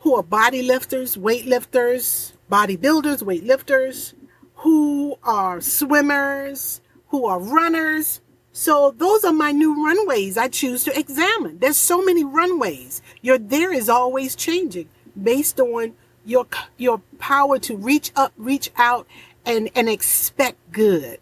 who 0.00 0.14
are 0.14 0.22
body 0.22 0.62
lifters, 0.62 1.18
weight 1.18 1.46
lifters, 1.46 2.32
bodybuilders, 2.50 3.22
weightlifters, 3.22 4.14
who 4.56 5.18
are 5.22 5.60
swimmers, 5.60 6.80
who 7.08 7.26
are 7.26 7.38
runners. 7.38 8.20
So 8.58 8.92
those 8.98 9.22
are 9.22 9.32
my 9.32 9.52
new 9.52 9.86
runways 9.86 10.36
I 10.36 10.48
choose 10.48 10.82
to 10.82 10.98
examine. 10.98 11.60
There's 11.60 11.76
so 11.76 12.04
many 12.04 12.24
runways. 12.24 13.00
Your 13.22 13.38
there 13.38 13.72
is 13.72 13.88
always 13.88 14.34
changing 14.34 14.88
based 15.14 15.60
on 15.60 15.94
your 16.24 16.44
your 16.76 17.00
power 17.20 17.60
to 17.60 17.76
reach 17.76 18.10
up, 18.16 18.32
reach 18.36 18.72
out 18.76 19.06
and 19.46 19.70
and 19.76 19.88
expect 19.88 20.58
good. 20.72 21.20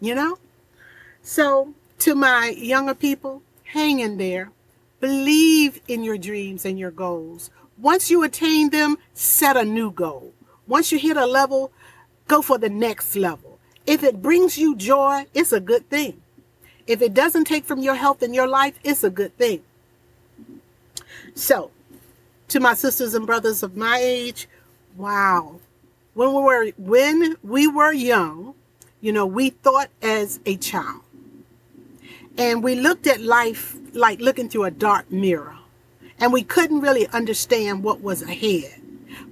You 0.00 0.14
know? 0.14 0.38
So 1.20 1.74
to 1.98 2.14
my 2.14 2.54
younger 2.56 2.94
people, 2.94 3.42
hang 3.64 4.00
in 4.00 4.16
there. 4.16 4.50
Believe 5.00 5.82
in 5.86 6.02
your 6.02 6.16
dreams 6.16 6.64
and 6.64 6.78
your 6.78 6.92
goals. 6.92 7.50
Once 7.76 8.10
you 8.10 8.22
attain 8.22 8.70
them, 8.70 8.96
set 9.12 9.54
a 9.54 9.64
new 9.64 9.90
goal. 9.90 10.32
Once 10.66 10.90
you 10.90 10.98
hit 10.98 11.18
a 11.18 11.26
level, 11.26 11.72
go 12.26 12.40
for 12.40 12.56
the 12.56 12.70
next 12.70 13.16
level. 13.16 13.58
If 13.86 14.02
it 14.02 14.22
brings 14.22 14.56
you 14.56 14.74
joy, 14.76 15.26
it's 15.34 15.52
a 15.52 15.60
good 15.60 15.90
thing. 15.90 16.22
If 16.86 17.02
it 17.02 17.14
doesn't 17.14 17.44
take 17.44 17.64
from 17.64 17.80
your 17.80 17.94
health 17.94 18.22
and 18.22 18.34
your 18.34 18.48
life, 18.48 18.78
it's 18.82 19.04
a 19.04 19.10
good 19.10 19.36
thing. 19.36 19.62
So, 21.34 21.70
to 22.48 22.60
my 22.60 22.74
sisters 22.74 23.14
and 23.14 23.26
brothers 23.26 23.62
of 23.62 23.76
my 23.76 23.98
age, 24.00 24.48
wow. 24.96 25.60
When 26.14 26.34
we 26.34 26.42
were 26.42 26.66
when 26.76 27.36
we 27.42 27.68
were 27.68 27.92
young, 27.92 28.54
you 29.00 29.12
know, 29.12 29.26
we 29.26 29.50
thought 29.50 29.88
as 30.02 30.40
a 30.44 30.56
child. 30.56 31.02
And 32.36 32.62
we 32.62 32.74
looked 32.74 33.06
at 33.06 33.20
life 33.20 33.76
like 33.92 34.20
looking 34.20 34.48
through 34.48 34.64
a 34.64 34.70
dark 34.70 35.10
mirror. 35.10 35.56
And 36.18 36.32
we 36.32 36.42
couldn't 36.42 36.80
really 36.80 37.06
understand 37.08 37.82
what 37.82 38.02
was 38.02 38.22
ahead. 38.22 38.80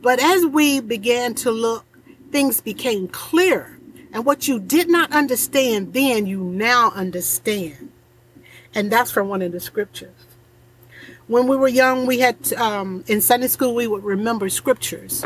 But 0.00 0.20
as 0.20 0.46
we 0.46 0.80
began 0.80 1.34
to 1.36 1.50
look, 1.50 1.84
things 2.30 2.60
became 2.60 3.08
clear. 3.08 3.77
And 4.12 4.24
what 4.24 4.48
you 4.48 4.58
did 4.58 4.88
not 4.88 5.12
understand 5.12 5.92
then, 5.92 6.26
you 6.26 6.40
now 6.40 6.90
understand. 6.94 7.92
And 8.74 8.90
that's 8.90 9.10
from 9.10 9.28
one 9.28 9.42
of 9.42 9.52
the 9.52 9.60
scriptures. 9.60 10.14
When 11.26 11.46
we 11.46 11.56
were 11.56 11.68
young, 11.68 12.06
we 12.06 12.20
had, 12.20 12.52
um, 12.54 13.04
in 13.06 13.20
Sunday 13.20 13.48
school, 13.48 13.74
we 13.74 13.86
would 13.86 14.04
remember 14.04 14.48
scriptures. 14.48 15.24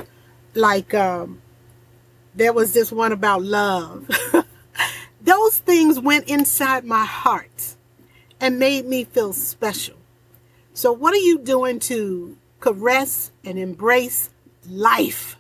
Like, 0.55 0.95
um, 0.95 1.41
there 2.35 2.53
was 2.53 2.73
this 2.73 2.91
one 2.91 3.13
about 3.13 3.43
love. 3.43 4.09
Those 5.23 5.59
things 5.59 6.01
went 6.01 6.29
inside 6.29 6.85
my 6.85 7.05
heart 7.05 7.77
and 8.41 8.59
made 8.59 8.87
me 8.87 9.05
feel 9.05 9.33
special. 9.33 9.97
So, 10.75 10.91
what 10.93 11.15
are 11.15 11.19
you 11.19 11.39
doing 11.39 11.79
to 11.81 12.37
caress 12.63 13.33
and 13.45 13.59
embrace 13.59 14.31
life. 14.67 15.37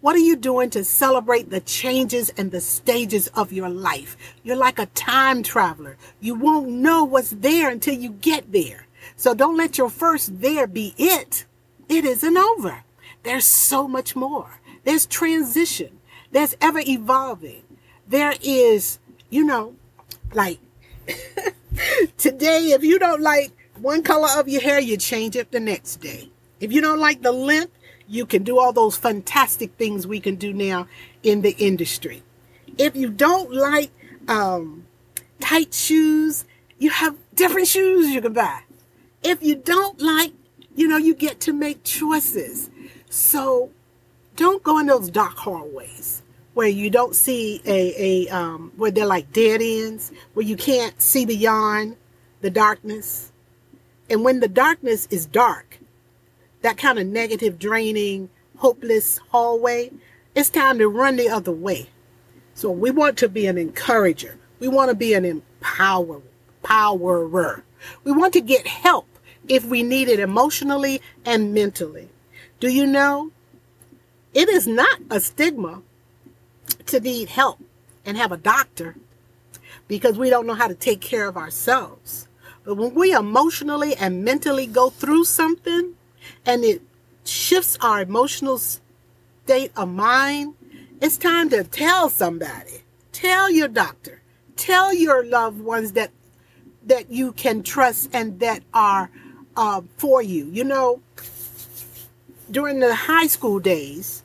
What 0.00 0.14
are 0.14 0.20
you 0.20 0.36
doing 0.36 0.70
to 0.70 0.84
celebrate 0.84 1.50
the 1.50 1.60
changes 1.60 2.30
and 2.36 2.50
the 2.50 2.60
stages 2.60 3.28
of 3.28 3.52
your 3.52 3.70
life? 3.70 4.16
You're 4.42 4.56
like 4.56 4.78
a 4.78 4.86
time 4.86 5.42
traveler. 5.42 5.96
You 6.20 6.34
won't 6.34 6.68
know 6.68 7.04
what's 7.04 7.30
there 7.30 7.70
until 7.70 7.94
you 7.94 8.10
get 8.10 8.52
there. 8.52 8.86
So 9.16 9.34
don't 9.34 9.56
let 9.56 9.78
your 9.78 9.88
first 9.88 10.40
there 10.40 10.66
be 10.66 10.94
it. 10.98 11.46
It 11.88 12.04
isn't 12.04 12.36
over. 12.36 12.84
There's 13.22 13.46
so 13.46 13.88
much 13.88 14.14
more. 14.14 14.60
There's 14.84 15.06
transition. 15.06 15.98
There's 16.30 16.56
ever 16.60 16.80
evolving. 16.80 17.62
There 18.06 18.34
is, 18.42 18.98
you 19.30 19.44
know, 19.44 19.74
like 20.32 20.58
today, 22.18 22.72
if 22.72 22.84
you 22.84 22.98
don't 22.98 23.22
like 23.22 23.52
one 23.80 24.02
color 24.02 24.28
of 24.36 24.48
your 24.48 24.60
hair, 24.60 24.78
you 24.78 24.96
change 24.96 25.36
it 25.36 25.50
the 25.50 25.60
next 25.60 25.96
day. 25.96 26.30
If 26.60 26.72
you 26.72 26.80
don't 26.80 27.00
like 27.00 27.22
the 27.22 27.32
length, 27.32 27.72
you 28.08 28.26
can 28.26 28.42
do 28.42 28.58
all 28.58 28.72
those 28.72 28.96
fantastic 28.96 29.72
things 29.74 30.06
we 30.06 30.20
can 30.20 30.36
do 30.36 30.52
now 30.52 30.86
in 31.22 31.42
the 31.42 31.56
industry. 31.58 32.22
If 32.78 32.96
you 32.96 33.10
don't 33.10 33.52
like 33.52 33.90
um, 34.28 34.86
tight 35.40 35.74
shoes, 35.74 36.44
you 36.78 36.90
have 36.90 37.16
different 37.34 37.68
shoes 37.68 38.08
you 38.08 38.20
can 38.20 38.32
buy. 38.32 38.60
If 39.22 39.42
you 39.42 39.56
don't 39.56 40.00
like, 40.00 40.32
you 40.74 40.88
know, 40.88 40.96
you 40.98 41.14
get 41.14 41.40
to 41.40 41.52
make 41.52 41.84
choices. 41.84 42.70
So 43.08 43.70
don't 44.36 44.62
go 44.62 44.78
in 44.78 44.86
those 44.86 45.10
dark 45.10 45.36
hallways 45.36 46.22
where 46.54 46.68
you 46.68 46.88
don't 46.88 47.14
see 47.14 47.60
a, 47.66 48.26
a 48.26 48.28
um, 48.28 48.72
where 48.76 48.90
they're 48.90 49.06
like 49.06 49.30
dead 49.32 49.60
ends, 49.62 50.10
where 50.32 50.46
you 50.46 50.56
can't 50.56 51.00
see 51.02 51.26
beyond 51.26 51.96
the 52.40 52.50
darkness. 52.50 53.30
And 54.08 54.24
when 54.24 54.40
the 54.40 54.48
darkness 54.48 55.06
is 55.10 55.26
dark, 55.26 55.78
that 56.66 56.76
kind 56.76 56.98
of 56.98 57.06
negative, 57.06 57.60
draining, 57.60 58.28
hopeless 58.58 59.18
hallway, 59.30 59.90
it's 60.34 60.50
time 60.50 60.78
to 60.78 60.88
run 60.88 61.14
the 61.14 61.28
other 61.28 61.52
way. 61.52 61.88
So 62.54 62.72
we 62.72 62.90
want 62.90 63.16
to 63.18 63.28
be 63.28 63.46
an 63.46 63.56
encourager. 63.56 64.36
We 64.58 64.66
want 64.66 64.90
to 64.90 64.96
be 64.96 65.14
an 65.14 65.24
empower, 65.24 66.20
empowerer. 66.64 67.62
We 68.02 68.10
want 68.10 68.32
to 68.32 68.40
get 68.40 68.66
help 68.66 69.06
if 69.46 69.64
we 69.64 69.84
need 69.84 70.08
it 70.08 70.18
emotionally 70.18 71.00
and 71.24 71.54
mentally. 71.54 72.08
Do 72.58 72.68
you 72.68 72.84
know? 72.84 73.30
It 74.34 74.48
is 74.48 74.66
not 74.66 75.00
a 75.08 75.20
stigma 75.20 75.82
to 76.86 76.98
need 76.98 77.28
help 77.28 77.60
and 78.04 78.16
have 78.16 78.32
a 78.32 78.36
doctor 78.36 78.96
because 79.86 80.18
we 80.18 80.30
don't 80.30 80.48
know 80.48 80.54
how 80.54 80.66
to 80.66 80.74
take 80.74 81.00
care 81.00 81.28
of 81.28 81.36
ourselves. 81.36 82.26
But 82.64 82.74
when 82.74 82.92
we 82.94 83.14
emotionally 83.14 83.94
and 83.94 84.24
mentally 84.24 84.66
go 84.66 84.90
through 84.90 85.26
something, 85.26 85.94
and 86.44 86.64
it 86.64 86.82
shifts 87.24 87.76
our 87.80 88.00
emotional 88.00 88.58
state 88.58 89.72
of 89.76 89.88
mind, 89.88 90.54
it's 91.00 91.16
time 91.16 91.50
to 91.50 91.64
tell 91.64 92.08
somebody. 92.08 92.82
Tell 93.12 93.50
your 93.50 93.68
doctor. 93.68 94.22
Tell 94.56 94.94
your 94.94 95.24
loved 95.24 95.60
ones 95.60 95.92
that 95.92 96.10
that 96.86 97.10
you 97.10 97.32
can 97.32 97.62
trust 97.62 98.10
and 98.12 98.38
that 98.40 98.62
are 98.72 99.10
uh, 99.56 99.82
for 99.96 100.22
you. 100.22 100.46
You 100.46 100.64
know, 100.64 101.00
during 102.50 102.78
the 102.78 102.94
high 102.94 103.26
school 103.26 103.58
days, 103.58 104.22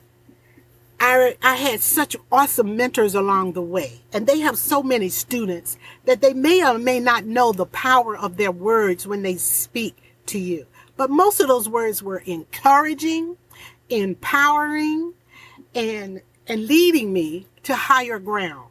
I, 1.00 1.36
I 1.42 1.56
had 1.56 1.80
such 1.80 2.14
awesome 2.30 2.76
mentors 2.76 3.16
along 3.16 3.54
the 3.54 3.62
way, 3.62 4.02
and 4.12 4.26
they 4.26 4.38
have 4.40 4.56
so 4.56 4.82
many 4.84 5.08
students 5.08 5.76
that 6.04 6.20
they 6.20 6.32
may 6.32 6.64
or 6.64 6.78
may 6.78 7.00
not 7.00 7.24
know 7.24 7.52
the 7.52 7.66
power 7.66 8.16
of 8.16 8.36
their 8.36 8.52
words 8.52 9.06
when 9.06 9.22
they 9.22 9.36
speak 9.36 9.96
to 10.26 10.38
you. 10.38 10.66
But 10.96 11.10
most 11.10 11.40
of 11.40 11.48
those 11.48 11.68
words 11.68 12.02
were 12.02 12.18
encouraging, 12.18 13.36
empowering, 13.88 15.14
and, 15.74 16.20
and 16.46 16.66
leading 16.66 17.12
me 17.12 17.46
to 17.64 17.74
higher 17.74 18.18
ground. 18.18 18.68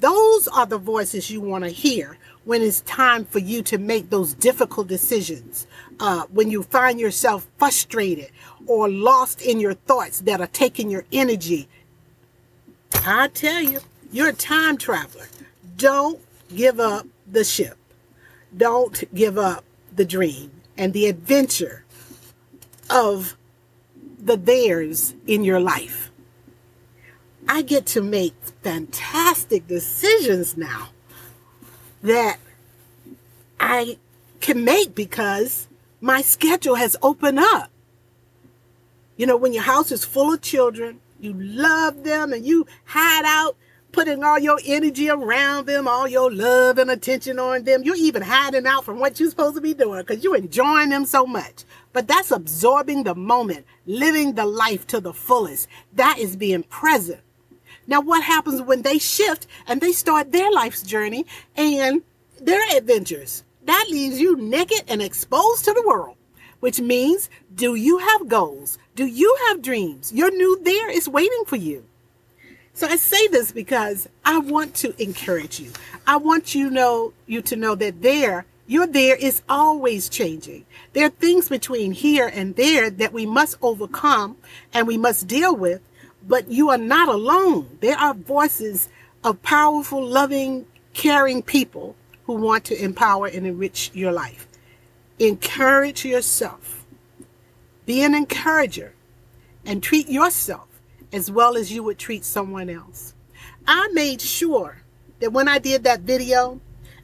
Those 0.00 0.46
are 0.48 0.66
the 0.66 0.78
voices 0.78 1.30
you 1.30 1.40
want 1.40 1.64
to 1.64 1.70
hear 1.70 2.16
when 2.44 2.62
it's 2.62 2.80
time 2.82 3.24
for 3.24 3.40
you 3.40 3.62
to 3.62 3.78
make 3.78 4.10
those 4.10 4.32
difficult 4.32 4.86
decisions. 4.86 5.66
Uh, 6.00 6.22
when 6.30 6.50
you 6.50 6.62
find 6.62 7.00
yourself 7.00 7.46
frustrated 7.58 8.30
or 8.66 8.88
lost 8.88 9.42
in 9.42 9.58
your 9.58 9.74
thoughts 9.74 10.20
that 10.20 10.40
are 10.40 10.46
taking 10.46 10.88
your 10.88 11.04
energy. 11.12 11.68
I 13.04 13.28
tell 13.28 13.60
you, 13.60 13.80
you're 14.12 14.28
a 14.28 14.32
time 14.32 14.78
traveler. 14.78 15.26
Don't 15.76 16.20
give 16.54 16.78
up 16.78 17.06
the 17.26 17.42
ship. 17.42 17.76
Don't 18.56 19.12
give 19.14 19.36
up 19.36 19.64
the 19.94 20.04
dream 20.04 20.50
and 20.78 20.92
the 20.92 21.06
adventure 21.06 21.84
of 22.88 23.36
the 24.18 24.36
theirs 24.36 25.14
in 25.26 25.44
your 25.44 25.60
life. 25.60 26.10
I 27.48 27.62
get 27.62 27.86
to 27.86 28.00
make 28.00 28.34
fantastic 28.62 29.66
decisions 29.66 30.56
now 30.56 30.90
that 32.02 32.38
I 33.58 33.98
can 34.40 34.64
make 34.64 34.94
because 34.94 35.66
my 36.00 36.22
schedule 36.22 36.76
has 36.76 36.96
opened 37.02 37.40
up. 37.40 37.70
You 39.16 39.26
know, 39.26 39.36
when 39.36 39.52
your 39.52 39.64
house 39.64 39.90
is 39.90 40.04
full 40.04 40.32
of 40.32 40.40
children, 40.42 41.00
you 41.18 41.34
love 41.34 42.04
them 42.04 42.32
and 42.32 42.46
you 42.46 42.66
hide 42.84 43.24
out 43.26 43.56
putting 43.98 44.22
all 44.22 44.38
your 44.38 44.60
energy 44.64 45.10
around 45.10 45.66
them, 45.66 45.88
all 45.88 46.06
your 46.06 46.30
love 46.30 46.78
and 46.78 46.88
attention 46.88 47.36
on 47.40 47.64
them. 47.64 47.82
You're 47.82 47.96
even 47.96 48.22
hiding 48.22 48.64
out 48.64 48.84
from 48.84 49.00
what 49.00 49.18
you're 49.18 49.28
supposed 49.28 49.56
to 49.56 49.60
be 49.60 49.74
doing 49.74 50.02
because 50.02 50.22
you're 50.22 50.36
enjoying 50.36 50.90
them 50.90 51.04
so 51.04 51.26
much. 51.26 51.64
But 51.92 52.06
that's 52.06 52.30
absorbing 52.30 53.02
the 53.02 53.16
moment, 53.16 53.66
living 53.86 54.34
the 54.34 54.46
life 54.46 54.86
to 54.88 55.00
the 55.00 55.12
fullest. 55.12 55.66
That 55.94 56.16
is 56.20 56.36
being 56.36 56.62
present. 56.62 57.22
Now, 57.88 58.00
what 58.00 58.22
happens 58.22 58.62
when 58.62 58.82
they 58.82 58.98
shift 58.98 59.48
and 59.66 59.80
they 59.80 59.90
start 59.90 60.30
their 60.30 60.52
life's 60.52 60.84
journey 60.84 61.26
and 61.56 62.02
their 62.40 62.76
adventures? 62.76 63.42
That 63.64 63.86
leaves 63.90 64.20
you 64.20 64.36
naked 64.36 64.84
and 64.86 65.02
exposed 65.02 65.64
to 65.64 65.72
the 65.72 65.84
world, 65.84 66.14
which 66.60 66.80
means, 66.80 67.28
do 67.52 67.74
you 67.74 67.98
have 67.98 68.28
goals? 68.28 68.78
Do 68.94 69.06
you 69.06 69.36
have 69.48 69.60
dreams? 69.60 70.12
Your 70.12 70.30
new 70.30 70.60
there 70.62 70.88
is 70.88 71.08
waiting 71.08 71.42
for 71.46 71.56
you. 71.56 71.84
So 72.78 72.86
I 72.86 72.94
say 72.94 73.26
this 73.26 73.50
because 73.50 74.08
I 74.24 74.38
want 74.38 74.76
to 74.76 74.94
encourage 75.02 75.58
you. 75.58 75.72
I 76.06 76.16
want 76.16 76.54
you 76.54 76.70
know 76.70 77.12
you 77.26 77.42
to 77.42 77.56
know 77.56 77.74
that 77.74 78.02
there 78.02 78.46
your 78.68 78.86
there 78.86 79.16
is 79.16 79.42
always 79.48 80.08
changing. 80.08 80.64
There 80.92 81.06
are 81.06 81.10
things 81.10 81.48
between 81.48 81.90
here 81.90 82.30
and 82.32 82.54
there 82.54 82.88
that 82.88 83.12
we 83.12 83.26
must 83.26 83.58
overcome 83.62 84.36
and 84.72 84.86
we 84.86 84.96
must 84.96 85.26
deal 85.26 85.56
with, 85.56 85.80
but 86.28 86.52
you 86.52 86.70
are 86.70 86.78
not 86.78 87.08
alone. 87.08 87.78
There 87.80 87.98
are 87.98 88.14
voices 88.14 88.88
of 89.24 89.42
powerful, 89.42 90.06
loving, 90.06 90.64
caring 90.94 91.42
people 91.42 91.96
who 92.26 92.34
want 92.34 92.64
to 92.66 92.80
empower 92.80 93.26
and 93.26 93.44
enrich 93.44 93.90
your 93.92 94.12
life. 94.12 94.46
Encourage 95.18 96.04
yourself. 96.04 96.84
Be 97.86 98.04
an 98.04 98.14
encourager 98.14 98.94
and 99.66 99.82
treat 99.82 100.08
yourself 100.08 100.67
as 101.12 101.30
well 101.30 101.56
as 101.56 101.72
you 101.72 101.82
would 101.82 101.98
treat 101.98 102.24
someone 102.24 102.68
else. 102.68 103.14
I 103.66 103.88
made 103.92 104.20
sure 104.20 104.82
that 105.20 105.32
when 105.32 105.48
I 105.48 105.58
did 105.58 105.84
that 105.84 106.00
video, 106.00 106.60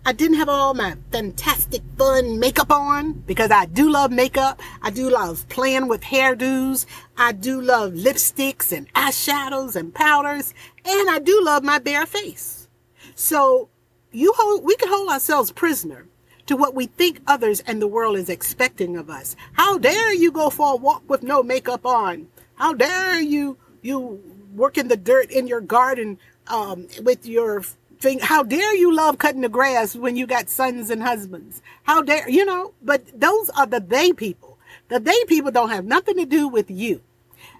I 0.06 0.12
didn't 0.12 0.36
have 0.36 0.50
all 0.50 0.74
my 0.74 0.96
fantastic 1.10 1.80
fun 1.96 2.38
makeup 2.38 2.70
on 2.70 3.12
because 3.12 3.50
I 3.50 3.64
do 3.64 3.90
love 3.90 4.10
makeup. 4.10 4.60
I 4.82 4.90
do 4.90 5.08
love 5.08 5.48
playing 5.48 5.88
with 5.88 6.02
hairdos. 6.02 6.84
I 7.16 7.32
do 7.32 7.60
love 7.60 7.92
lipsticks 7.92 8.70
and 8.70 8.92
eyeshadows 8.92 9.76
and 9.76 9.94
powders. 9.94 10.52
And 10.84 11.08
I 11.08 11.20
do 11.20 11.42
love 11.42 11.62
my 11.62 11.78
bare 11.78 12.04
face. 12.04 12.68
So 13.14 13.70
you 14.12 14.34
hold, 14.36 14.64
we 14.64 14.76
can 14.76 14.90
hold 14.90 15.08
ourselves 15.08 15.52
prisoner 15.52 16.06
to 16.46 16.56
what 16.56 16.74
we 16.74 16.84
think 16.84 17.20
others 17.26 17.60
and 17.66 17.80
the 17.80 17.86
world 17.86 18.18
is 18.18 18.28
expecting 18.28 18.98
of 18.98 19.08
us. 19.08 19.36
How 19.54 19.78
dare 19.78 20.12
you 20.12 20.30
go 20.30 20.50
for 20.50 20.74
a 20.74 20.76
walk 20.76 21.02
with 21.08 21.22
no 21.22 21.42
makeup 21.42 21.86
on? 21.86 22.28
How 22.56 22.74
dare 22.74 23.20
you 23.20 23.56
you 23.84 24.22
work 24.54 24.78
in 24.78 24.88
the 24.88 24.96
dirt 24.96 25.30
in 25.30 25.46
your 25.46 25.60
garden 25.60 26.18
um, 26.48 26.88
with 27.02 27.26
your 27.26 27.62
thing? 27.98 28.18
How 28.18 28.42
dare 28.42 28.74
you 28.74 28.94
love 28.94 29.18
cutting 29.18 29.42
the 29.42 29.48
grass 29.48 29.94
when 29.94 30.16
you 30.16 30.26
got 30.26 30.48
sons 30.48 30.90
and 30.90 31.02
husbands? 31.02 31.62
How 31.84 32.02
dare 32.02 32.28
you 32.28 32.44
know? 32.44 32.72
But 32.82 33.02
those 33.18 33.50
are 33.50 33.66
the 33.66 33.80
they 33.80 34.12
people. 34.12 34.58
The 34.88 35.00
they 35.00 35.24
people 35.26 35.50
don't 35.50 35.70
have 35.70 35.84
nothing 35.84 36.16
to 36.16 36.24
do 36.24 36.48
with 36.48 36.70
you. 36.70 37.00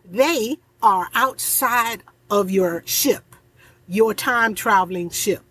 They 0.05 0.59
are 0.83 1.09
outside 1.15 2.03
of 2.31 2.51
your 2.51 2.83
ship, 2.87 3.37
your 3.89 4.15
time 4.15 4.55
traveling 4.55 5.11
ship. 5.11 5.43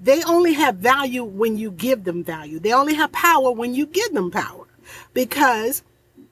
They 0.00 0.22
only 0.22 0.52
have 0.52 0.76
value 0.76 1.24
when 1.24 1.58
you 1.58 1.72
give 1.72 2.04
them 2.04 2.22
value. 2.22 2.60
They 2.60 2.72
only 2.72 2.94
have 2.94 3.10
power 3.10 3.50
when 3.50 3.74
you 3.74 3.86
give 3.86 4.12
them 4.14 4.30
power 4.30 4.66
because 5.12 5.82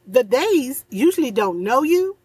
the 0.06 0.22
days 0.22 0.84
usually 0.88 1.32
don't 1.32 1.62
know 1.64 1.82
you. 1.82 2.16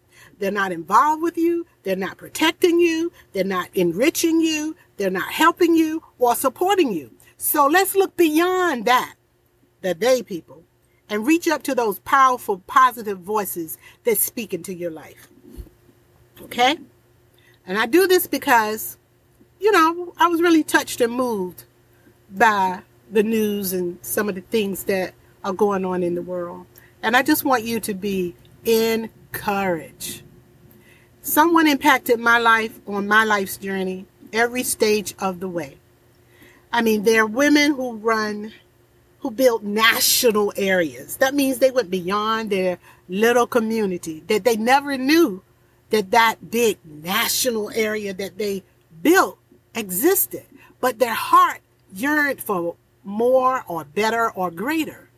They're 0.42 0.50
not 0.50 0.72
involved 0.72 1.22
with 1.22 1.38
you. 1.38 1.64
They're 1.84 1.94
not 1.94 2.16
protecting 2.16 2.80
you. 2.80 3.12
They're 3.32 3.44
not 3.44 3.68
enriching 3.74 4.40
you. 4.40 4.74
They're 4.96 5.08
not 5.08 5.30
helping 5.30 5.76
you 5.76 6.02
or 6.18 6.34
supporting 6.34 6.92
you. 6.92 7.12
So 7.36 7.68
let's 7.68 7.94
look 7.94 8.16
beyond 8.16 8.86
that, 8.86 9.14
the 9.82 9.94
day 9.94 10.20
people, 10.20 10.64
and 11.08 11.24
reach 11.24 11.46
up 11.46 11.62
to 11.62 11.76
those 11.76 12.00
powerful, 12.00 12.58
positive 12.66 13.20
voices 13.20 13.78
that 14.02 14.18
speak 14.18 14.52
into 14.52 14.74
your 14.74 14.90
life. 14.90 15.28
Okay? 16.40 16.76
And 17.64 17.78
I 17.78 17.86
do 17.86 18.08
this 18.08 18.26
because, 18.26 18.98
you 19.60 19.70
know, 19.70 20.12
I 20.16 20.26
was 20.26 20.42
really 20.42 20.64
touched 20.64 21.00
and 21.00 21.12
moved 21.12 21.66
by 22.32 22.80
the 23.12 23.22
news 23.22 23.72
and 23.74 23.96
some 24.02 24.28
of 24.28 24.34
the 24.34 24.40
things 24.40 24.82
that 24.86 25.14
are 25.44 25.52
going 25.52 25.84
on 25.84 26.02
in 26.02 26.16
the 26.16 26.22
world. 26.22 26.66
And 27.00 27.16
I 27.16 27.22
just 27.22 27.44
want 27.44 27.62
you 27.62 27.78
to 27.78 27.94
be 27.94 28.34
encouraged. 28.64 30.21
Someone 31.24 31.68
impacted 31.68 32.18
my 32.18 32.38
life 32.38 32.80
on 32.88 33.06
my 33.06 33.22
life's 33.22 33.56
journey 33.56 34.06
every 34.32 34.64
stage 34.64 35.14
of 35.20 35.38
the 35.38 35.48
way. 35.48 35.76
I 36.72 36.82
mean, 36.82 37.04
there 37.04 37.22
are 37.22 37.26
women 37.26 37.74
who 37.74 37.94
run, 37.94 38.52
who 39.20 39.30
built 39.30 39.62
national 39.62 40.52
areas. 40.56 41.18
That 41.18 41.32
means 41.32 41.58
they 41.58 41.70
went 41.70 41.90
beyond 41.90 42.50
their 42.50 42.78
little 43.08 43.46
community, 43.46 44.24
that 44.26 44.42
they 44.42 44.56
never 44.56 44.98
knew 44.98 45.42
that 45.90 46.10
that 46.10 46.50
big 46.50 46.78
national 46.84 47.70
area 47.70 48.12
that 48.14 48.36
they 48.36 48.64
built 49.00 49.38
existed. 49.76 50.44
But 50.80 50.98
their 50.98 51.14
heart 51.14 51.60
yearned 51.94 52.40
for 52.40 52.74
more 53.04 53.62
or 53.68 53.84
better 53.84 54.28
or 54.32 54.50
greater. 54.50 55.08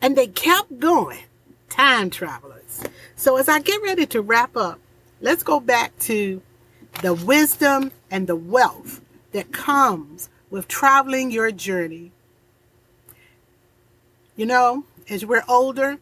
And 0.00 0.16
they 0.16 0.28
kept 0.28 0.78
going, 0.78 1.24
time 1.68 2.08
travelers. 2.08 2.84
So 3.16 3.36
as 3.36 3.50
I 3.50 3.60
get 3.60 3.82
ready 3.82 4.06
to 4.06 4.22
wrap 4.22 4.56
up, 4.56 4.78
let's 5.26 5.42
go 5.42 5.58
back 5.58 5.98
to 5.98 6.40
the 7.02 7.12
wisdom 7.12 7.90
and 8.12 8.28
the 8.28 8.36
wealth 8.36 9.00
that 9.32 9.50
comes 9.50 10.30
with 10.50 10.68
traveling 10.68 11.32
your 11.32 11.50
journey. 11.50 12.12
You 14.36 14.46
know, 14.46 14.84
as 15.10 15.26
we're 15.26 15.42
older 15.48 15.98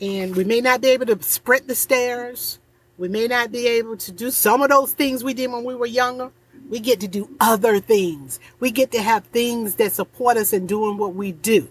and 0.00 0.36
we 0.36 0.44
may 0.44 0.60
not 0.60 0.80
be 0.80 0.90
able 0.90 1.06
to 1.06 1.20
sprint 1.20 1.66
the 1.66 1.74
stairs, 1.74 2.60
we 2.96 3.08
may 3.08 3.26
not 3.26 3.50
be 3.50 3.66
able 3.66 3.96
to 3.96 4.12
do 4.12 4.30
some 4.30 4.62
of 4.62 4.68
those 4.68 4.92
things 4.92 5.24
we 5.24 5.34
did 5.34 5.50
when 5.50 5.64
we 5.64 5.74
were 5.74 5.86
younger. 5.86 6.30
We 6.70 6.78
get 6.78 7.00
to 7.00 7.08
do 7.08 7.28
other 7.40 7.80
things. 7.80 8.38
We 8.60 8.70
get 8.70 8.92
to 8.92 9.02
have 9.02 9.24
things 9.24 9.74
that 9.76 9.90
support 9.90 10.36
us 10.36 10.52
in 10.52 10.68
doing 10.68 10.96
what 10.96 11.12
we 11.12 11.32
do. 11.32 11.66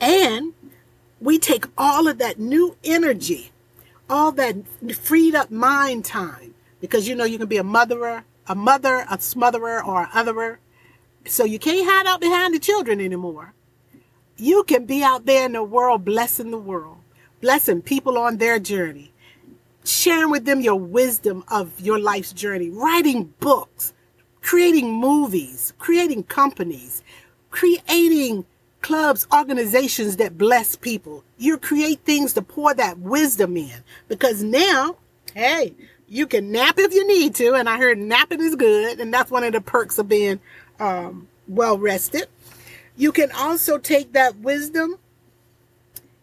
And 0.00 0.54
we 1.20 1.38
take 1.38 1.66
all 1.76 2.08
of 2.08 2.16
that 2.16 2.38
new 2.38 2.78
energy 2.82 3.52
all 4.10 4.32
that 4.32 4.56
freed 4.94 5.34
up 5.34 5.50
mind 5.50 6.04
time 6.04 6.54
because 6.80 7.08
you 7.08 7.14
know 7.14 7.24
you 7.24 7.38
can 7.38 7.46
be 7.46 7.56
a 7.56 7.62
motherer, 7.62 8.24
a 8.46 8.54
mother, 8.54 9.06
a 9.10 9.16
smotherer, 9.18 9.86
or 9.86 10.02
a 10.02 10.06
otherer. 10.08 10.58
So 11.26 11.44
you 11.44 11.58
can't 11.58 11.88
hide 11.88 12.06
out 12.06 12.20
behind 12.20 12.54
the 12.54 12.58
children 12.58 13.00
anymore. 13.00 13.54
You 14.36 14.64
can 14.64 14.86
be 14.86 15.02
out 15.02 15.26
there 15.26 15.46
in 15.46 15.52
the 15.52 15.62
world 15.62 16.04
blessing 16.04 16.50
the 16.50 16.58
world, 16.58 16.98
blessing 17.40 17.82
people 17.82 18.18
on 18.18 18.38
their 18.38 18.58
journey, 18.58 19.12
sharing 19.84 20.30
with 20.30 20.44
them 20.44 20.60
your 20.60 20.76
wisdom 20.76 21.44
of 21.48 21.78
your 21.78 21.98
life's 21.98 22.32
journey, 22.32 22.70
writing 22.70 23.32
books, 23.38 23.92
creating 24.40 24.92
movies, 24.92 25.74
creating 25.78 26.24
companies, 26.24 27.04
creating 27.50 28.46
clubs, 28.82 29.26
organizations 29.32 30.16
that 30.16 30.38
bless 30.38 30.76
people. 30.76 31.24
You 31.38 31.58
create 31.58 32.00
things 32.04 32.32
to 32.34 32.42
pour 32.42 32.74
that 32.74 32.98
wisdom 32.98 33.56
in 33.56 33.84
because 34.08 34.42
now, 34.42 34.96
hey, 35.34 35.74
you 36.08 36.26
can 36.26 36.50
nap 36.50 36.78
if 36.78 36.92
you 36.92 37.06
need 37.06 37.34
to. 37.36 37.54
And 37.54 37.68
I 37.68 37.78
heard 37.78 37.98
napping 37.98 38.40
is 38.40 38.56
good. 38.56 39.00
And 39.00 39.12
that's 39.12 39.30
one 39.30 39.44
of 39.44 39.52
the 39.52 39.60
perks 39.60 39.98
of 39.98 40.08
being 40.08 40.40
um, 40.78 41.28
well 41.48 41.78
rested. 41.78 42.26
You 42.96 43.12
can 43.12 43.30
also 43.32 43.78
take 43.78 44.12
that 44.12 44.36
wisdom 44.38 44.98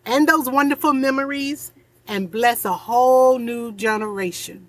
and 0.05 0.27
those 0.27 0.49
wonderful 0.49 0.93
memories 0.93 1.71
and 2.07 2.31
bless 2.31 2.65
a 2.65 2.73
whole 2.73 3.39
new 3.39 3.71
generation. 3.71 4.67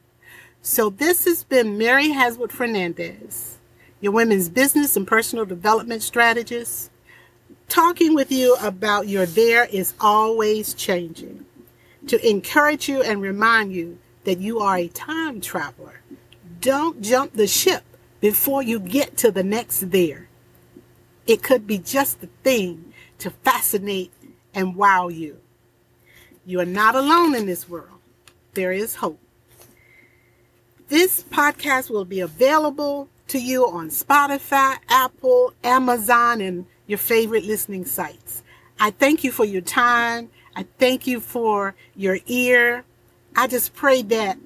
So 0.62 0.90
this 0.90 1.24
has 1.24 1.44
been 1.44 1.78
Mary 1.78 2.10
Haswood 2.10 2.52
Fernandez, 2.52 3.58
your 4.00 4.12
women's 4.12 4.48
business 4.48 4.96
and 4.96 5.06
personal 5.06 5.44
development 5.44 6.02
strategist 6.02 6.90
talking 7.68 8.14
with 8.14 8.32
you 8.32 8.56
about 8.62 9.08
your 9.08 9.26
there 9.26 9.64
is 9.66 9.94
always 10.00 10.74
changing 10.74 11.44
to 12.06 12.28
encourage 12.28 12.88
you 12.88 13.02
and 13.02 13.20
remind 13.20 13.72
you 13.72 13.98
that 14.24 14.38
you 14.38 14.58
are 14.60 14.76
a 14.76 14.88
time 14.88 15.40
traveler. 15.40 16.00
Don't 16.60 17.00
jump 17.00 17.34
the 17.34 17.46
ship 17.46 17.84
before 18.20 18.62
you 18.62 18.80
get 18.80 19.16
to 19.18 19.30
the 19.30 19.44
next 19.44 19.90
there. 19.90 20.28
It 21.26 21.42
could 21.42 21.66
be 21.66 21.78
just 21.78 22.20
the 22.20 22.28
thing 22.42 22.92
to 23.18 23.30
fascinate 23.30 24.12
and 24.54 24.74
wow 24.74 25.08
you. 25.08 25.38
You 26.46 26.60
are 26.60 26.66
not 26.66 26.94
alone 26.94 27.34
in 27.34 27.46
this 27.46 27.68
world. 27.68 28.00
There 28.54 28.72
is 28.72 28.96
hope. 28.96 29.20
This 30.88 31.22
podcast 31.22 31.90
will 31.90 32.06
be 32.06 32.20
available 32.20 33.08
to 33.28 33.38
you 33.38 33.68
on 33.68 33.90
Spotify, 33.90 34.78
Apple, 34.88 35.52
Amazon, 35.62 36.40
and 36.40 36.64
your 36.88 36.98
favorite 36.98 37.44
listening 37.44 37.84
sites. 37.84 38.42
I 38.80 38.90
thank 38.90 39.22
you 39.22 39.30
for 39.30 39.44
your 39.44 39.60
time. 39.60 40.30
I 40.56 40.66
thank 40.78 41.06
you 41.06 41.20
for 41.20 41.76
your 41.94 42.18
ear. 42.26 42.84
I 43.36 43.46
just 43.46 43.74
pray 43.74 44.02
that 44.02 44.38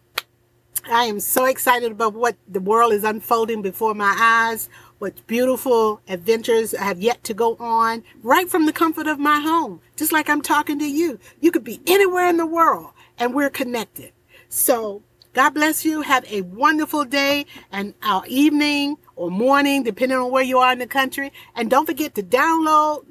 I 0.87 1.05
am 1.05 1.19
so 1.19 1.45
excited 1.45 1.91
about 1.91 2.13
what 2.13 2.35
the 2.47 2.59
world 2.59 2.93
is 2.93 3.03
unfolding 3.03 3.63
before 3.63 3.95
my 3.95 4.15
eyes, 4.19 4.69
what 4.99 5.25
beautiful 5.25 6.01
adventures 6.07 6.75
I 6.75 6.83
have 6.83 7.01
yet 7.01 7.23
to 7.23 7.33
go 7.33 7.55
on 7.55 8.03
right 8.21 8.47
from 8.47 8.67
the 8.67 8.73
comfort 8.73 9.07
of 9.07 9.17
my 9.17 9.39
home, 9.39 9.81
just 9.95 10.11
like 10.11 10.29
I'm 10.29 10.41
talking 10.41 10.77
to 10.79 10.85
you. 10.85 11.19
You 11.41 11.51
could 11.51 11.63
be 11.63 11.81
anywhere 11.87 12.27
in 12.27 12.37
the 12.37 12.45
world 12.45 12.91
and 13.17 13.33
we're 13.33 13.49
connected. 13.49 14.11
So 14.49 15.01
God 15.33 15.49
bless 15.55 15.83
you. 15.83 16.01
Have 16.01 16.25
a 16.31 16.41
wonderful 16.41 17.05
day 17.05 17.47
and 17.71 17.95
our 18.03 18.23
evening 18.27 18.97
or 19.15 19.31
morning, 19.31 19.81
depending 19.81 20.17
on 20.19 20.29
where 20.29 20.43
you 20.43 20.59
are 20.59 20.71
in 20.71 20.79
the 20.79 20.87
country. 20.87 21.31
And 21.55 21.71
don't 21.71 21.87
forget 21.87 22.13
to 22.15 22.23
download, 22.23 23.05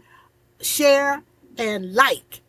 share, 0.61 1.23
and 1.59 1.95
like. 1.95 2.43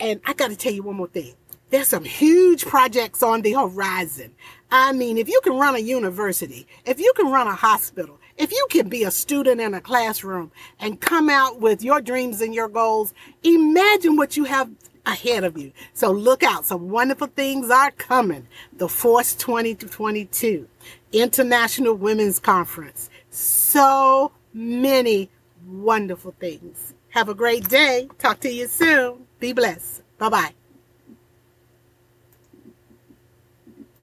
And 0.00 0.20
I 0.26 0.32
got 0.32 0.50
to 0.50 0.56
tell 0.56 0.72
you 0.72 0.82
one 0.82 0.96
more 0.96 1.06
thing. 1.06 1.34
There's 1.70 1.88
some 1.88 2.04
huge 2.04 2.66
projects 2.66 3.22
on 3.22 3.42
the 3.42 3.52
horizon. 3.52 4.34
I 4.72 4.92
mean, 4.92 5.16
if 5.16 5.28
you 5.28 5.40
can 5.44 5.56
run 5.56 5.76
a 5.76 5.78
university, 5.78 6.66
if 6.84 6.98
you 6.98 7.12
can 7.16 7.30
run 7.30 7.46
a 7.46 7.54
hospital, 7.54 8.18
if 8.36 8.50
you 8.50 8.66
can 8.70 8.88
be 8.88 9.04
a 9.04 9.10
student 9.10 9.60
in 9.60 9.72
a 9.72 9.80
classroom 9.80 10.50
and 10.80 11.00
come 11.00 11.30
out 11.30 11.60
with 11.60 11.82
your 11.82 12.00
dreams 12.00 12.40
and 12.40 12.54
your 12.54 12.68
goals, 12.68 13.14
imagine 13.44 14.16
what 14.16 14.36
you 14.36 14.44
have 14.44 14.70
ahead 15.06 15.44
of 15.44 15.58
you. 15.58 15.72
So 15.94 16.10
look 16.10 16.42
out. 16.42 16.64
Some 16.66 16.90
wonderful 16.90 17.28
things 17.28 17.70
are 17.70 17.90
coming. 17.92 18.46
The 18.72 18.88
Force 18.88 19.34
2022 19.34 20.68
International 21.12 21.94
Women's 21.94 22.38
Conference. 22.38 23.10
So 23.30 24.32
many 24.52 25.30
wonderful 25.66 26.34
things. 26.38 26.94
Have 27.10 27.28
a 27.28 27.34
great 27.34 27.68
day. 27.68 28.08
Talk 28.18 28.40
to 28.40 28.50
you 28.50 28.66
soon. 28.66 29.26
Be 29.38 29.52
blessed. 29.52 30.02
Bye 30.18 30.28
bye. 30.28 30.61